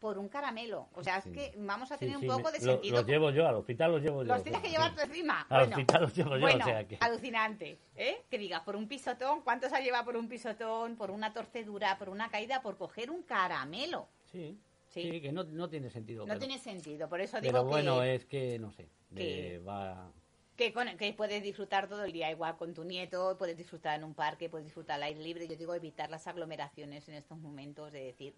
Por 0.00 0.16
un 0.16 0.28
caramelo. 0.28 0.88
O 0.94 1.02
sea, 1.02 1.20
Sí. 1.20 1.28
es 1.30 1.34
que 1.36 1.58
vamos 1.58 1.90
a 1.90 1.98
tener 1.98 2.18
sí, 2.20 2.24
un 2.28 2.28
poco 2.36 2.50
me- 2.50 2.52
de 2.52 2.60
sentido. 2.60 2.96
Los 2.98 3.06
llevo 3.06 3.30
yo, 3.30 3.48
al 3.48 3.56
hospital 3.56 3.90
los 3.90 4.00
llevo 4.00 4.22
yo. 4.22 4.32
Los 4.32 4.44
tienes 4.44 4.62
que 4.62 4.68
llevar 4.70 4.94
tú 4.94 5.00
encima. 5.02 5.40
Al 5.48 5.58
bueno, 5.66 5.76
hospital 5.76 6.02
los 6.02 6.14
llevo 6.16 6.34
yo, 6.36 6.40
bueno, 6.40 6.64
o 6.64 6.68
sea 6.68 6.86
que... 6.86 6.98
alucinante, 7.00 7.78
¿eh? 7.96 8.22
Que 8.30 8.38
digas, 8.38 8.60
por 8.62 8.76
un 8.76 8.86
pisotón, 8.86 9.42
¿cuánto 9.42 9.68
se 9.68 9.74
ha 9.74 9.80
llevado 9.80 10.04
por 10.04 10.16
un 10.16 10.28
pisotón, 10.28 10.94
por 10.96 11.10
una 11.10 11.32
torcedura, 11.32 11.98
por 11.98 12.10
una 12.10 12.30
caída, 12.30 12.62
por 12.62 12.76
coger 12.78 13.10
un 13.10 13.22
caramelo? 13.24 14.06
Sí, 14.30 14.56
Sí. 14.88 15.02
sí, 15.10 15.20
que 15.20 15.32
no, 15.32 15.42
no 15.44 15.68
tiene 15.68 15.90
sentido. 15.90 16.22
No 16.22 16.28
pero, 16.28 16.38
tiene 16.38 16.58
sentido, 16.60 17.08
por 17.08 17.20
eso 17.20 17.40
digo 17.40 17.52
pero 17.52 17.64
bueno, 17.64 18.00
que, 18.00 18.14
es 18.14 18.24
que, 18.24 18.58
no 18.60 18.70
sé, 18.70 18.88
que- 19.14 19.58
va... 19.66 20.10
que, 20.58 20.72
con- 20.74 20.96
que 20.98 21.12
puedes 21.14 21.42
disfrutar 21.42 21.88
todo 21.88 22.04
el 22.04 22.12
día 22.12 22.30
igual 22.30 22.56
con 22.58 22.74
tu 22.74 22.84
nieto, 22.84 23.36
puedes 23.38 23.56
disfrutar 23.56 23.96
en 23.98 24.04
un 24.04 24.14
parque, 24.14 24.50
puedes 24.50 24.66
disfrutar 24.66 24.96
al 24.96 25.04
aire 25.04 25.20
libre. 25.22 25.48
Yo 25.48 25.56
digo 25.56 25.74
evitar 25.74 26.10
las 26.10 26.26
aglomeraciones 26.26 27.08
en 27.08 27.14
estos 27.14 27.38
momentos, 27.38 27.92
de 27.92 28.02
decir, 28.04 28.34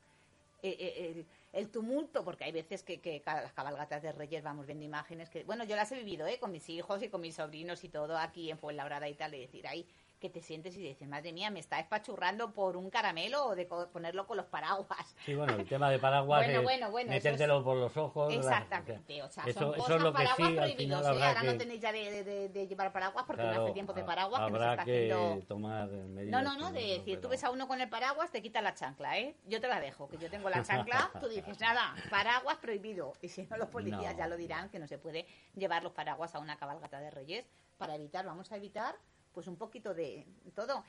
eh, 0.62 0.76
eh, 0.78 1.12
el, 1.16 1.26
el 1.60 1.70
tumulto, 1.70 2.22
porque 2.22 2.44
hay 2.44 2.52
veces 2.52 2.82
que, 2.82 3.00
que 3.00 3.22
las 3.24 3.52
cabalgatas 3.54 4.02
de 4.02 4.12
Reyes 4.12 4.42
vamos 4.44 4.66
viendo 4.66 4.84
imágenes 4.84 5.30
que, 5.30 5.44
bueno, 5.44 5.64
yo 5.64 5.74
las 5.76 5.90
he 5.92 5.96
vivido, 5.96 6.26
¿eh? 6.26 6.38
Con 6.38 6.52
mis 6.52 6.68
hijos 6.68 7.02
y 7.02 7.08
con 7.08 7.22
mis 7.22 7.36
sobrinos 7.36 7.82
y 7.84 7.88
todo 7.88 8.18
aquí 8.18 8.50
en 8.50 8.58
Fuenlabrada 8.58 9.08
y 9.08 9.14
tal, 9.14 9.30
de 9.30 9.38
decir, 9.38 9.66
ahí 9.66 9.86
que 10.20 10.28
te 10.30 10.42
sientes 10.42 10.76
y 10.76 10.80
dices, 10.80 11.08
madre 11.08 11.32
mía, 11.32 11.50
me 11.50 11.58
está 11.60 11.80
espachurrando 11.80 12.52
por 12.52 12.76
un 12.76 12.90
caramelo 12.90 13.46
o 13.46 13.56
de 13.56 13.64
ponerlo 13.66 14.26
con 14.26 14.36
los 14.36 14.46
paraguas. 14.46 15.16
Sí, 15.24 15.34
bueno, 15.34 15.54
el 15.54 15.66
tema 15.66 15.90
de 15.90 15.98
paraguas 15.98 16.40
Bueno, 16.44 16.58
es 16.60 16.64
bueno, 16.64 16.90
bueno, 16.90 17.12
eso 17.12 17.16
metértelo 17.30 17.64
por 17.64 17.76
los 17.78 17.96
ojos. 17.96 18.28
la- 18.32 18.38
Exactamente, 18.38 19.22
o 19.22 19.30
sea, 19.30 19.44
eso, 19.44 19.58
son 19.60 19.68
eso 19.74 19.78
cosas 19.82 19.96
es 19.96 20.02
lo 20.02 20.12
que 20.12 20.26
sí, 20.26 20.42
al 20.42 20.70
¿eh? 20.80 20.94
habrá 20.94 21.28
Ahora 21.28 21.40
que... 21.40 21.46
no 21.46 21.56
tenéis 21.58 21.80
ya 21.80 21.90
de, 21.92 22.22
de- 22.24 22.48
de 22.50 22.68
llevar 22.68 22.92
paraguas 22.92 23.24
porque 23.26 23.42
no 23.42 23.48
claro, 23.48 23.64
hace 23.64 23.72
tiempo 23.72 23.92
de 23.94 24.04
paraguas 24.04 24.42
que 24.44 24.50
nos 24.52 24.60
habrá 24.60 24.72
está 24.72 24.84
que 24.84 25.12
haciendo... 25.12 25.46
tomar 25.46 25.88
medidas. 25.88 26.44
No, 26.44 26.54
no, 26.54 26.60
no, 26.60 26.70
de 26.72 26.80
eso, 26.80 26.98
decir, 26.98 27.14
tú 27.16 27.20
pero- 27.22 27.28
ves 27.30 27.44
a 27.44 27.50
uno 27.50 27.66
con 27.66 27.80
el 27.80 27.88
paraguas, 27.88 28.30
te 28.30 28.42
quita 28.42 28.60
la 28.60 28.74
chancla, 28.74 29.18
¿eh? 29.18 29.34
Yo 29.46 29.60
te 29.60 29.68
la 29.68 29.80
dejo, 29.80 30.06
que 30.08 30.18
yo 30.18 30.28
tengo 30.30 30.50
la 30.50 30.62
chancla, 30.62 31.10
tú 31.20 31.28
dices, 31.28 31.58
nada, 31.60 31.94
paraguas 32.10 32.58
prohibido. 32.58 33.14
Y 33.22 33.28
si 33.28 33.44
no, 33.44 33.56
los 33.56 33.68
policías 33.70 34.12
No. 34.12 34.18
ya 34.18 34.26
lo 34.28 34.36
dirán, 34.36 34.68
que 34.68 34.78
no 34.78 34.86
se 34.86 34.98
puede 34.98 35.26
llevar 35.54 35.82
los 35.82 35.92
paraguas 35.92 36.34
a 36.34 36.40
una 36.40 36.56
cabalgata 36.58 37.00
de 37.00 37.10
reyes 37.10 37.46
para 37.78 37.94
evitar, 37.94 38.26
vamos 38.26 38.52
a 38.52 38.56
evitar, 38.56 38.94
pues 39.32 39.46
un 39.46 39.56
poquito 39.56 39.94
de 39.94 40.24
todo. 40.54 40.84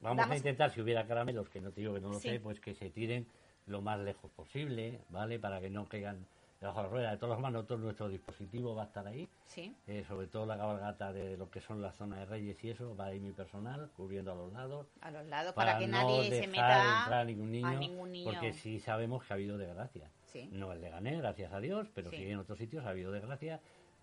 Vamos 0.00 0.30
a 0.30 0.36
intentar, 0.36 0.70
si 0.72 0.80
hubiera 0.80 1.06
caramelos, 1.06 1.48
que 1.48 1.60
no 1.60 1.70
te 1.70 1.80
digo 1.80 1.94
que 1.94 2.00
no 2.00 2.08
lo 2.10 2.20
Sí. 2.20 2.28
sé, 2.30 2.40
pues 2.40 2.60
que 2.60 2.74
se 2.74 2.90
tiren 2.90 3.26
lo 3.66 3.80
más 3.82 3.98
lejos 4.00 4.30
posible, 4.32 5.00
¿vale? 5.10 5.38
Para 5.38 5.60
que 5.60 5.70
no 5.70 5.86
caigan 5.88 6.26
debajo 6.60 6.78
de 6.78 6.84
la 6.84 6.88
rueda. 6.90 7.10
De 7.12 7.16
todas 7.18 7.36
formas, 7.36 7.52
nosotros, 7.52 7.80
nuestro 7.80 8.08
dispositivo 8.08 8.74
va 8.74 8.82
a 8.82 8.86
estar 8.86 9.06
ahí, 9.06 9.28
Sí, 9.46 9.72
eh, 9.86 10.04
sobre 10.08 10.26
todo 10.26 10.44
la 10.46 10.56
cabalgata 10.56 11.12
de 11.12 11.36
lo 11.36 11.48
que 11.50 11.60
son 11.60 11.80
las 11.80 11.94
zonas 11.94 12.18
de 12.20 12.26
Reyes 12.26 12.62
y 12.64 12.70
eso, 12.70 12.96
va 12.96 13.06
ahí 13.06 13.20
mi 13.20 13.30
personal, 13.32 13.90
cubriendo 13.96 14.32
a 14.32 14.34
los 14.34 14.52
lados. 14.52 14.86
a 15.00 15.10
los 15.12 15.24
lados, 15.26 15.52
para, 15.54 15.78
que 15.78 15.86
no 15.86 15.98
nadie 15.98 16.30
se 16.30 16.46
meta 16.48 17.00
entrar 17.02 17.20
a 17.20 17.24
ningún 17.24 17.52
niño, 17.52 17.68
a 17.68 17.74
ningún 17.74 18.10
niño. 18.10 18.24
porque 18.30 18.52
sí 18.54 18.80
sabemos 18.80 19.22
que 19.24 19.32
ha 19.32 19.36
habido 19.36 19.56
desgracia. 19.56 20.10
Sí. 20.26 20.48
No 20.52 20.72
el 20.72 20.80
de 20.80 20.90
Gané, 20.90 21.16
gracias 21.18 21.52
a 21.52 21.60
Dios, 21.60 21.88
pero 21.94 22.10
Sí. 22.10 22.16
sí, 22.16 22.30
en 22.30 22.38
otros 22.38 22.58
sitios 22.58 22.84
ha 22.84 22.90
habido 22.90 23.12
desgracia 23.12 23.60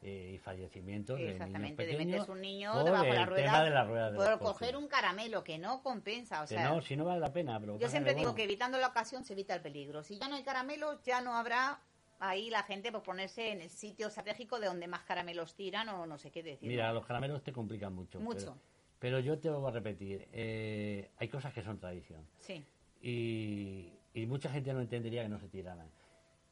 eh, 0.07 0.33
y 0.35 0.37
fallecimientos 0.37 1.17
de 1.17 1.33
niños 1.33 1.71
pequeños 1.71 2.29
un 2.29 2.39
niño 2.39 2.73
por 2.73 2.83
debajo 2.83 3.05
de 3.05 3.13
la 3.13 3.25
rueda 3.25 3.43
tema 3.43 3.63
de 3.63 3.69
la 3.71 3.83
rueda 3.85 4.11
de 4.11 4.17
por 4.17 4.37
coger 4.37 4.73
coches. 4.73 4.83
un 4.83 4.87
caramelo 4.87 5.43
que 5.43 5.57
no 5.57 5.81
compensa, 5.81 6.43
o 6.43 6.43
Que 6.43 6.53
sea, 6.53 6.69
no, 6.69 6.81
si 6.81 6.95
no 6.95 7.05
vale 7.05 7.19
la 7.19 7.33
pena, 7.33 7.59
pero 7.59 7.79
yo 7.79 7.89
siempre 7.89 8.13
digo 8.13 8.25
bueno, 8.25 8.35
que 8.35 8.43
evitando 8.43 8.77
la 8.77 8.87
ocasión 8.89 9.23
se 9.25 9.33
evita 9.33 9.55
el 9.55 9.61
peligro. 9.61 10.03
Si 10.03 10.19
ya 10.19 10.27
no 10.27 10.35
hay 10.35 10.43
caramelos, 10.43 11.01
ya 11.03 11.21
no 11.21 11.33
habrá 11.33 11.79
ahí 12.19 12.51
la 12.51 12.61
gente 12.61 12.91
por 12.91 13.01
ponerse 13.01 13.51
en 13.51 13.61
el 13.61 13.69
sitio 13.71 14.07
estratégico 14.09 14.59
de 14.59 14.67
donde 14.67 14.87
más 14.87 15.01
caramelos 15.05 15.55
tiran 15.55 15.89
o 15.89 16.05
no 16.05 16.19
sé 16.19 16.29
qué 16.29 16.43
decir. 16.43 16.69
Mira, 16.69 16.93
los 16.93 17.03
caramelos 17.03 17.41
te 17.41 17.51
complican 17.51 17.95
mucho. 17.95 18.19
Mucho. 18.19 18.59
Pero, 18.99 19.17
pero 19.17 19.19
yo 19.21 19.39
te 19.39 19.49
lo 19.49 19.59
voy 19.59 19.71
a 19.71 19.73
repetir. 19.73 20.27
eh, 20.31 21.09
hay 21.17 21.27
cosas 21.29 21.51
que 21.51 21.63
son 21.63 21.79
tradición. 21.79 22.27
Sí. 22.41 22.63
Y, 23.01 23.91
y 24.13 24.25
mucha 24.27 24.51
gente 24.51 24.71
no 24.71 24.81
entendería 24.81 25.23
que 25.23 25.29
no 25.29 25.39
se 25.39 25.47
tiraran. 25.47 25.89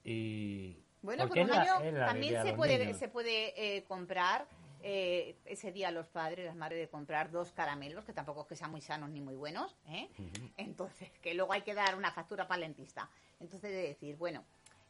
Y, 0.03 0.82
Bueno, 1.03 1.23
por 1.23 1.27
porque 1.29 1.41
un 1.41 1.49
la- 1.49 1.61
año 1.61 1.73
también 2.07 2.33
se 2.43 2.53
puede, 2.55 2.93
se 2.95 3.07
puede 3.09 3.75
eh, 3.77 3.83
comprar 3.83 4.47
eh, 4.81 5.35
ese 5.45 5.71
día 5.71 5.91
los 5.91 6.07
padres, 6.07 6.45
las 6.45 6.55
madres 6.55 6.79
de 6.79 6.87
comprar 6.89 7.29
dos 7.31 7.51
caramelos, 7.51 8.03
que 8.05 8.11
tampoco 8.13 8.41
es 8.41 8.47
que 8.47 8.55
sean 8.55 8.71
muy 8.71 8.81
sanos 8.81 9.09
ni 9.11 9.21
muy 9.21 9.35
buenos, 9.35 9.75
¿eh? 9.87 10.09
Entonces, 10.57 11.09
que 11.21 11.33
luego 11.35 11.53
hay 11.53 11.61
que 11.61 11.73
dar 11.73 11.95
una 11.95 12.11
factura 12.11 12.47
para 12.47 12.57
el 12.65 12.69
dentista. 12.73 13.09
Entonces, 13.39 13.71
de 13.71 13.81
decir, 13.89 14.17
bueno, 14.17 14.43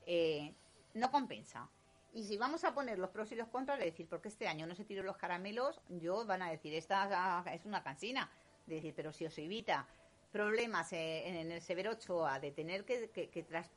eh, 0.07 0.53
no 0.95 1.11
compensa. 1.11 1.69
Y 2.13 2.23
si 2.23 2.37
vamos 2.37 2.63
a 2.63 2.73
poner 2.73 2.97
los 2.99 3.09
pros 3.09 3.31
y 3.31 3.35
los 3.35 3.47
contras, 3.49 3.77
de 3.79 3.85
decir, 3.85 4.07
porque 4.07 4.29
este 4.29 4.47
año 4.47 4.65
no 4.67 4.75
se 4.75 4.83
tiró 4.85 5.01
los 5.03 5.17
caramelos, 5.17 5.79
yo 5.89 6.25
van 6.25 6.41
a 6.43 6.49
decir, 6.51 6.73
esta 6.75 7.09
ah, 7.43 7.53
es 7.53 7.65
una 7.65 7.83
cansina. 7.83 8.29
De 8.65 8.75
decir, 8.75 8.93
pero 8.95 9.11
si 9.11 9.25
os 9.25 9.37
evita 9.39 9.85
problemas 10.31 10.93
eh, 10.93 11.27
en, 11.27 11.51
el 11.51 11.61
Severo 11.61 11.91
Ochoa 11.91 12.39
de 12.39 12.51
tener 12.51 12.85
que, 12.85 13.09
que- 13.09 13.29
que 13.29 13.43
tras- 13.45 13.69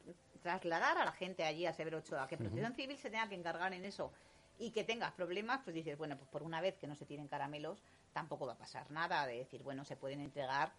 trasladar 0.51 0.97
a 0.97 1.05
la 1.05 1.11
gente 1.13 1.43
allí 1.45 1.67
a 1.67 1.73
Severo 1.73 1.99
Ochoa, 1.99 2.29
que 2.29 2.37
Protección 2.37 2.73
Civil 2.75 2.97
se 2.99 3.11
tenga 3.11 3.29
que 3.29 3.35
encargar 3.35 3.73
en 3.75 3.85
eso 3.85 4.13
y 4.59 4.71
que 4.71 4.85
tengas 4.85 5.13
problemas, 5.13 5.61
pues 5.65 5.75
dices, 5.75 5.99
bueno, 5.99 6.17
pues 6.17 6.31
por 6.31 6.45
una 6.45 6.61
vez 6.61 6.77
que 6.79 6.87
no 6.87 6.95
se 6.95 7.05
tiren 7.05 7.27
caramelos, 7.27 7.83
tampoco 8.13 8.47
va 8.47 8.53
a 8.53 8.57
pasar 8.59 8.89
nada. 8.93 9.27
De 9.27 9.39
decir, 9.39 9.63
bueno, 9.65 9.85
se 9.85 9.97
pueden 9.97 10.21
entregar 10.21 10.73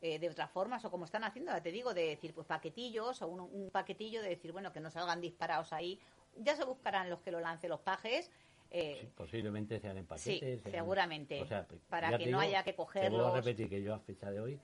eh, 0.00 0.18
de 0.18 0.28
otras 0.30 0.50
formas 0.50 0.82
o 0.86 0.90
como 0.90 1.04
están 1.04 1.22
haciendo, 1.22 1.52
ya 1.52 1.62
te 1.62 1.70
digo, 1.70 1.92
de 1.92 2.06
decir, 2.08 2.32
pues 2.32 2.46
paquetillos 2.46 3.20
o 3.20 3.28
un, 3.28 3.40
un 3.40 3.70
paquetillo 3.70 4.22
de 4.22 4.30
decir, 4.30 4.52
bueno, 4.52 4.72
que 4.72 4.80
no 4.80 4.90
salgan 4.90 5.20
disparados 5.20 5.72
ahí. 5.74 6.00
Ya 6.36 6.56
se 6.56 6.64
buscarán 6.64 7.10
los 7.10 7.20
que 7.20 7.30
lo 7.30 7.40
lancen 7.40 7.68
los 7.70 7.80
pajes. 7.80 8.30
eh, 8.70 8.96
Sí, 9.02 9.06
posiblemente 9.14 9.78
sean 9.80 9.98
en 9.98 10.04
Sí, 10.04 10.08
paquetes. 10.08 10.62
sean- 10.62 10.72
seguramente, 10.72 11.42
o 11.42 11.44
sea, 11.46 11.66
para 11.90 12.08
que 12.16 12.24
te 12.24 12.30
no 12.30 12.40
digo, 12.40 12.40
haya 12.40 12.64
que 12.64 12.72
Te 12.72 12.76
cogerlos. 12.76 13.32
a 13.34 13.36
repetir 13.36 13.68
que 13.68 13.82
yo 13.82 13.92
a 13.94 13.98
fecha 14.00 14.30
de 14.30 14.40
hoy, 14.40 14.58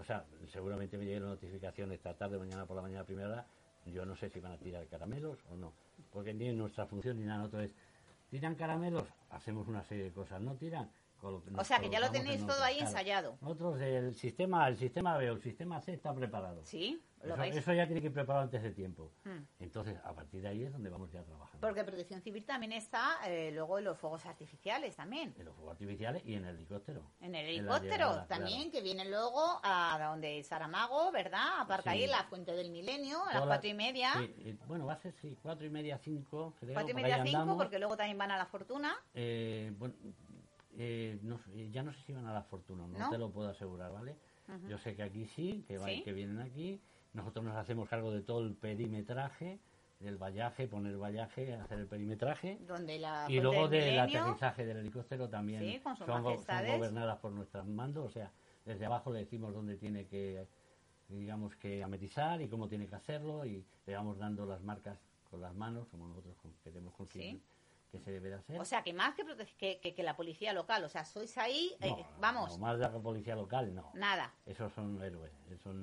o 0.00 0.04
sea, 0.04 0.24
seguramente 0.52 0.98
me 0.98 1.04
llegue 1.04 1.20
la 1.20 1.28
notificación 1.28 1.92
esta 1.92 2.14
tarde, 2.14 2.38
mañana 2.38 2.66
por 2.66 2.76
la 2.76 2.82
mañana 2.82 3.04
primera. 3.04 3.46
Yo 3.86 4.06
no 4.06 4.16
sé 4.16 4.30
si 4.30 4.40
van 4.40 4.52
a 4.52 4.58
tirar 4.58 4.86
caramelos 4.86 5.38
o 5.50 5.56
no. 5.56 5.72
Porque 6.12 6.32
ni 6.32 6.48
en 6.48 6.58
nuestra 6.58 6.86
función 6.86 7.18
ni 7.18 7.26
nada. 7.26 7.38
Nosotros 7.38 7.64
es, 7.64 7.74
tiran 8.30 8.54
caramelos, 8.54 9.04
hacemos 9.30 9.68
una 9.68 9.82
serie 9.84 10.04
de 10.04 10.12
cosas. 10.12 10.40
No 10.40 10.54
tiran. 10.54 10.90
O 11.24 11.64
sea, 11.64 11.78
que 11.80 11.88
ya 11.90 12.00
lo 12.00 12.10
tenéis 12.10 12.40
en 12.40 12.46
todo 12.46 12.62
ahí 12.62 12.76
claro. 12.76 12.90
ensayado. 12.90 13.38
Nosotros, 13.40 13.80
el 13.80 14.14
sistema, 14.14 14.68
el 14.68 14.76
sistema 14.76 15.16
B 15.16 15.30
o 15.30 15.34
el 15.34 15.42
sistema 15.42 15.80
C 15.80 15.94
está 15.94 16.14
preparado. 16.14 16.64
¿Sí? 16.64 17.02
¿Lo 17.22 17.30
Eso, 17.30 17.36
vais? 17.38 17.56
eso 17.56 17.72
ya 17.72 17.86
tiene 17.86 18.02
que 18.02 18.08
ir 18.08 18.12
preparado 18.12 18.44
antes 18.44 18.62
de 18.62 18.70
tiempo. 18.72 19.10
Hmm. 19.24 19.38
Entonces, 19.58 19.96
a 20.04 20.12
partir 20.14 20.42
de 20.42 20.48
ahí 20.48 20.62
es 20.64 20.70
donde 20.72 20.90
vamos 20.90 21.10
ya 21.10 21.22
trabajando. 21.22 21.66
Porque 21.66 21.82
Protección 21.82 22.20
Civil 22.20 22.44
también 22.44 22.72
está 22.72 23.16
eh, 23.26 23.50
luego 23.50 23.78
en 23.78 23.84
los 23.84 23.96
fuegos 23.98 24.26
artificiales 24.26 24.94
también. 24.94 25.34
En 25.38 25.46
los 25.46 25.54
fuegos 25.54 25.72
artificiales 25.72 26.22
y 26.26 26.34
en 26.34 26.44
el 26.44 26.56
helicóptero. 26.56 27.02
En 27.22 27.34
el 27.34 27.46
En 27.46 27.54
helicóptero 27.60 28.08
llegada, 28.10 28.26
también, 28.26 28.58
claro. 28.64 28.72
que 28.72 28.82
viene 28.82 29.08
luego 29.08 29.58
a 29.62 29.98
donde 30.10 30.42
Saramago, 30.44 31.10
¿verdad? 31.12 31.60
Aparca 31.60 31.92
Sí. 31.92 31.96
ahí 31.98 32.04
en 32.04 32.10
la 32.10 32.24
Fuente 32.24 32.52
del 32.52 32.70
Milenio, 32.70 33.24
a 33.24 33.32
las 33.32 33.46
cuatro 33.46 33.70
y 33.70 33.74
media. 33.74 34.12
Sí, 34.18 34.58
bueno, 34.66 34.84
va 34.84 34.92
a 34.92 34.98
ser, 34.98 35.14
sí, 35.14 35.34
cuatro 35.40 35.66
y 35.66 35.70
media, 35.70 35.96
cinco, 35.96 36.52
creo. 36.60 36.74
Cuatro 36.74 36.90
y 36.90 36.92
por 36.92 37.02
media, 37.02 37.16
ahí 37.16 37.22
cinco, 37.24 37.38
andamos. 37.38 37.56
porque 37.62 37.78
luego 37.78 37.96
también 37.96 38.18
van 38.18 38.32
a 38.32 38.36
la 38.36 38.44
Fortuna. 38.44 38.94
Eh, 39.14 39.72
bueno, 39.78 39.94
eh, 40.78 41.18
no 41.22 41.38
ya 41.70 41.82
no 41.82 41.92
sé 41.92 42.00
si 42.02 42.12
van 42.12 42.26
a 42.26 42.32
la 42.32 42.42
Fortuna, 42.42 42.86
no, 42.86 42.98
¿No? 42.98 43.10
te 43.10 43.18
lo 43.18 43.30
puedo 43.30 43.48
asegurar, 43.48 43.92
¿vale? 43.92 44.16
Yo 44.68 44.78
sé 44.78 44.94
que 44.94 45.02
aquí 45.02 45.26
sí, 45.26 45.64
que, 45.66 45.78
va- 45.78 45.86
¿Sí? 45.86 46.02
que 46.02 46.12
vienen 46.12 46.40
aquí. 46.40 46.80
Nosotros 47.14 47.44
nos 47.44 47.56
hacemos 47.56 47.88
cargo 47.88 48.10
de 48.10 48.22
todo 48.22 48.40
el 48.40 48.54
perimetraje, 48.54 49.58
del 50.00 50.16
vallaje, 50.18 50.66
poner 50.68 50.98
vallaje, 50.98 51.54
hacer 51.54 51.78
el 51.78 51.86
perimetraje. 51.86 52.58
Donde 52.66 52.98
la 52.98 53.26
Y 53.28 53.40
luego 53.40 53.68
del 53.68 53.98
aterrizaje 53.98 54.66
del 54.66 54.78
helicóptero 54.78 55.28
también 55.28 55.60
Sí, 55.60 55.80
son, 55.96 56.22
gobernadas 56.22 57.18
por 57.18 57.32
nuestros 57.32 57.66
mandos, 57.66 58.06
o 58.06 58.10
sea, 58.10 58.32
desde 58.64 58.84
abajo 58.84 59.12
le 59.12 59.20
decimos 59.20 59.54
dónde 59.54 59.76
tiene 59.76 60.06
que, 60.06 60.46
digamos, 61.08 61.54
que 61.56 61.82
ametizar 61.82 62.42
y 62.42 62.48
cómo 62.48 62.68
tiene 62.68 62.86
que 62.86 62.96
hacerlo 62.96 63.46
y 63.46 63.64
le 63.86 63.94
vamos 63.94 64.18
dando 64.18 64.44
las 64.44 64.60
marcas 64.62 64.98
con 65.30 65.40
las 65.40 65.54
manos, 65.54 65.86
como 65.88 66.06
nosotros 66.08 66.36
queremos 66.62 66.94
conseguir 66.94 67.40
que 68.02 68.20
se 68.20 68.34
hacer. 68.34 68.60
O 68.60 68.64
sea, 68.64 68.82
que 68.82 68.92
más 68.92 69.14
que, 69.14 69.78
que, 69.80 69.94
que, 69.94 70.02
la 70.02 70.16
policía 70.16 70.52
local, 70.52 70.84
o 70.84 70.88
sea, 70.88 71.04
sois 71.04 71.36
ahí, 71.38 71.74
eh, 71.80 71.94
vamos. 72.18 72.58
No, 72.58 72.66
más 72.66 72.78
de 72.78 72.84
la 72.84 72.90
policía 72.90 73.36
local, 73.36 73.74
no. 73.74 73.90
Nada. 73.94 74.34
Esos 74.46 74.72
son 74.72 75.02
héroes. 75.02 75.32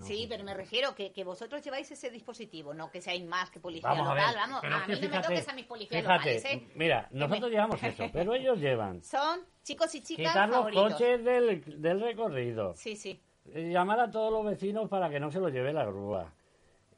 sí, 0.01 0.25
pero 0.29 0.43
me 0.43 0.53
refiero 0.53 0.93
que, 0.93 1.11
que 1.11 1.23
vosotros 1.23 1.61
lleváis 1.63 1.89
ese 1.91 2.09
dispositivo, 2.09 2.73
no 2.73 2.91
que 2.91 3.01
seáis 3.01 3.25
más 3.25 3.49
que 3.49 3.59
policía 3.59 3.93
local, 3.93 4.35
vamos. 4.35 4.63
A, 4.63 4.87
mí 4.87 4.99
no 5.01 5.09
me 5.09 5.21
toques 5.21 5.47
a 5.47 5.53
mis 5.53 5.65
policías 5.65 6.03
locales, 6.03 6.45
¿eh? 6.45 6.67
Mira, 6.75 7.07
nosotros 7.11 7.49
llevamos 7.49 7.81
eso, 7.83 8.05
pero 8.11 8.33
ellos 8.33 8.59
llevan. 8.59 9.03
Son 9.03 9.41
chicos 9.63 9.93
y 9.95 10.01
chicas 10.01 10.33
Quitar 10.33 10.49
los 10.49 10.71
coches 10.71 11.23
del, 11.23 11.81
del 11.81 12.01
recorrido. 12.01 12.75
Sí, 12.75 12.95
sí. 12.95 13.21
Eh, 13.45 13.71
llamar 13.71 13.99
a 13.99 14.11
todos 14.11 14.31
los 14.31 14.45
vecinos 14.45 14.89
para 14.89 15.09
que 15.09 15.19
no 15.19 15.31
se 15.31 15.39
lo 15.39 15.49
lleve 15.49 15.73
la 15.73 15.85
grúa 15.85 16.31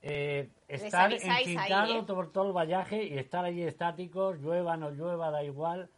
eh, 0.06 0.50
estar 0.68 1.14
encintado 1.14 2.00
¿eh? 2.00 2.04
por 2.04 2.32
todo 2.34 2.48
el 2.48 2.54
vallaje 2.54 3.06
y 3.06 3.18
estar 3.18 3.46
allí 3.46 3.64
estáticos, 3.64 4.38
llueva, 4.38 4.76
no 4.76 4.92
llueva, 4.92 5.32
da 5.32 5.44
igual, 5.44 5.90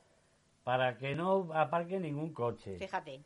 para 0.64 0.96
que 1.00 1.16
no 1.16 1.50
aparque 1.54 2.00
ningún 2.00 2.32
coche. 2.32 2.78
Fíjate. 2.78 3.24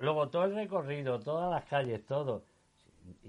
luego 0.00 0.28
todo 0.28 0.44
el 0.44 0.54
recorrido, 0.54 1.20
todas 1.20 1.50
las 1.50 1.64
calles, 1.64 2.04
todo. 2.04 2.44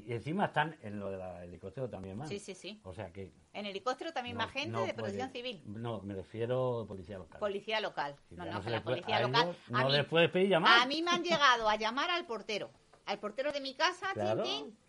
Y 0.06 0.12
encima 0.12 0.46
están 0.46 0.78
en 0.82 1.00
lo 1.00 1.10
del 1.10 1.22
helicóptero 1.44 1.90
también 1.90 2.18
más. 2.18 2.28
Sí, 2.28 2.40
sí, 2.40 2.54
sí. 2.54 2.82
O 2.84 2.94
sea 2.94 3.10
que... 3.12 3.32
En 3.54 3.66
helicóptero 3.66 4.12
también 4.12 4.36
más 4.36 4.52
gente 4.52 4.78
de 4.86 4.94
protección 4.94 5.30
civil. 5.32 5.64
No, 5.66 6.02
me 6.02 6.14
refiero 6.14 6.82
a 6.82 6.88
policía 6.88 7.18
local. 7.18 7.40
Policía 7.40 7.80
local. 7.80 8.18
no, 8.32 8.46
no, 8.46 8.62
la 8.70 8.84
policía 8.84 9.22
local... 9.22 9.56
no 9.70 9.90
les 9.90 10.06
puedes 10.06 10.30
pedir 10.30 10.50
llamar. 10.50 10.82
A 10.82 10.86
mí 10.88 11.02
me 11.02 11.12
han 11.12 11.24
llegado 11.24 11.70
a 11.70 11.78
llamar 11.78 12.10
al 12.10 12.26
portero 12.26 12.70
al 13.06 13.20
portero 13.20 13.52
de 13.52 13.60
mi 13.62 13.74
casa, 13.76 14.08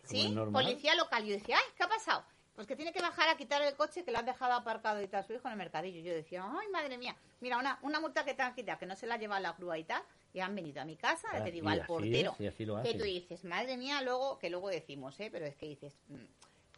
¿sí? 0.03 0.33
Policía 0.51 0.95
local. 0.95 1.25
Yo 1.25 1.33
decía, 1.33 1.57
ay, 1.57 1.73
¿qué 1.75 1.83
ha 1.83 1.87
pasado? 1.89 2.23
Pues 2.55 2.67
que 2.67 2.75
tiene 2.75 2.93
que 2.93 3.01
bajar 3.01 3.29
a 3.29 3.35
quitar 3.35 3.61
el 3.63 3.75
coche 3.75 4.03
que 4.03 4.11
le 4.11 4.17
han 4.19 4.25
dejado 4.27 4.53
aparcado 4.53 5.01
y 5.01 5.07
tal 5.07 5.25
su 5.25 5.33
hijo 5.33 5.47
en 5.47 5.53
el 5.53 5.57
mercadillo. 5.57 6.01
Yo 6.01 6.13
decía, 6.13 6.45
ay, 6.45 6.67
madre 6.71 6.97
mía, 6.99 7.15
mira, 7.41 7.57
una, 7.57 7.79
una 7.81 7.99
multa 7.99 8.23
que 8.23 8.35
te 8.35 8.43
han 8.43 8.53
quitado, 8.53 8.77
que 8.77 8.85
no 8.85 8.95
se 8.95 9.07
la 9.07 9.15
ha 9.15 9.17
llevado 9.17 9.41
la 9.41 9.53
grúa 9.53 9.77
y 9.79 9.83
tal, 9.85 10.03
y 10.33 10.39
han 10.39 10.53
venido 10.53 10.79
a 10.81 10.85
mi 10.85 10.95
casa, 10.95 11.29
te 11.43 11.51
digo, 11.51 11.67
al 11.69 11.79
portero. 11.87 12.35
que 12.83 12.93
tú 12.99 13.03
dices, 13.05 13.43
madre 13.43 13.75
mía, 13.75 14.01
luego, 14.03 14.37
que 14.37 14.51
luego 14.51 14.69
decimos, 14.69 15.19
¿eh? 15.19 15.29
Pero 15.31 15.47
es 15.47 15.55
que 15.55 15.65
dices, 15.65 15.93
mm, 16.09 16.15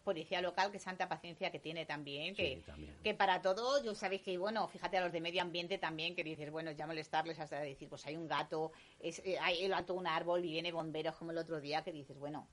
policía 0.06 0.42
local, 0.42 0.72
que 0.72 0.80
santa 0.80 1.10
paciencia 1.10 1.52
que 1.52 1.60
tiene 1.60 1.86
también, 1.86 2.34
que, 2.34 2.62
que 3.04 3.14
para 3.14 3.42
todo, 3.42 3.84
yo 3.84 3.94
sabéis 3.94 4.22
que, 4.22 4.38
bueno, 4.38 4.68
fíjate 4.70 4.98
a 4.98 5.02
los 5.02 5.12
de 5.12 5.20
medio 5.20 5.42
ambiente 5.42 5.78
también, 5.78 6.16
que 6.16 6.24
dices, 6.24 6.50
bueno, 6.52 6.72
ya 6.72 6.88
molestarles 6.88 7.40
hasta 7.40 7.60
decir, 7.60 7.90
pues 7.90 8.06
hay 8.06 8.16
un 8.16 8.28
gato, 8.28 8.72
es, 9.00 9.20
eh, 9.26 9.38
hay 9.42 9.66
el 9.66 9.72
gato 9.72 9.94
un 9.96 10.08
árbol 10.08 10.46
y 10.46 10.52
viene 10.52 10.72
bomberos 10.72 11.16
como 11.16 11.32
el 11.32 11.38
otro 11.40 11.60
día, 11.60 11.84
que 11.84 11.92
dices, 11.92 12.18
bueno, 12.18 12.48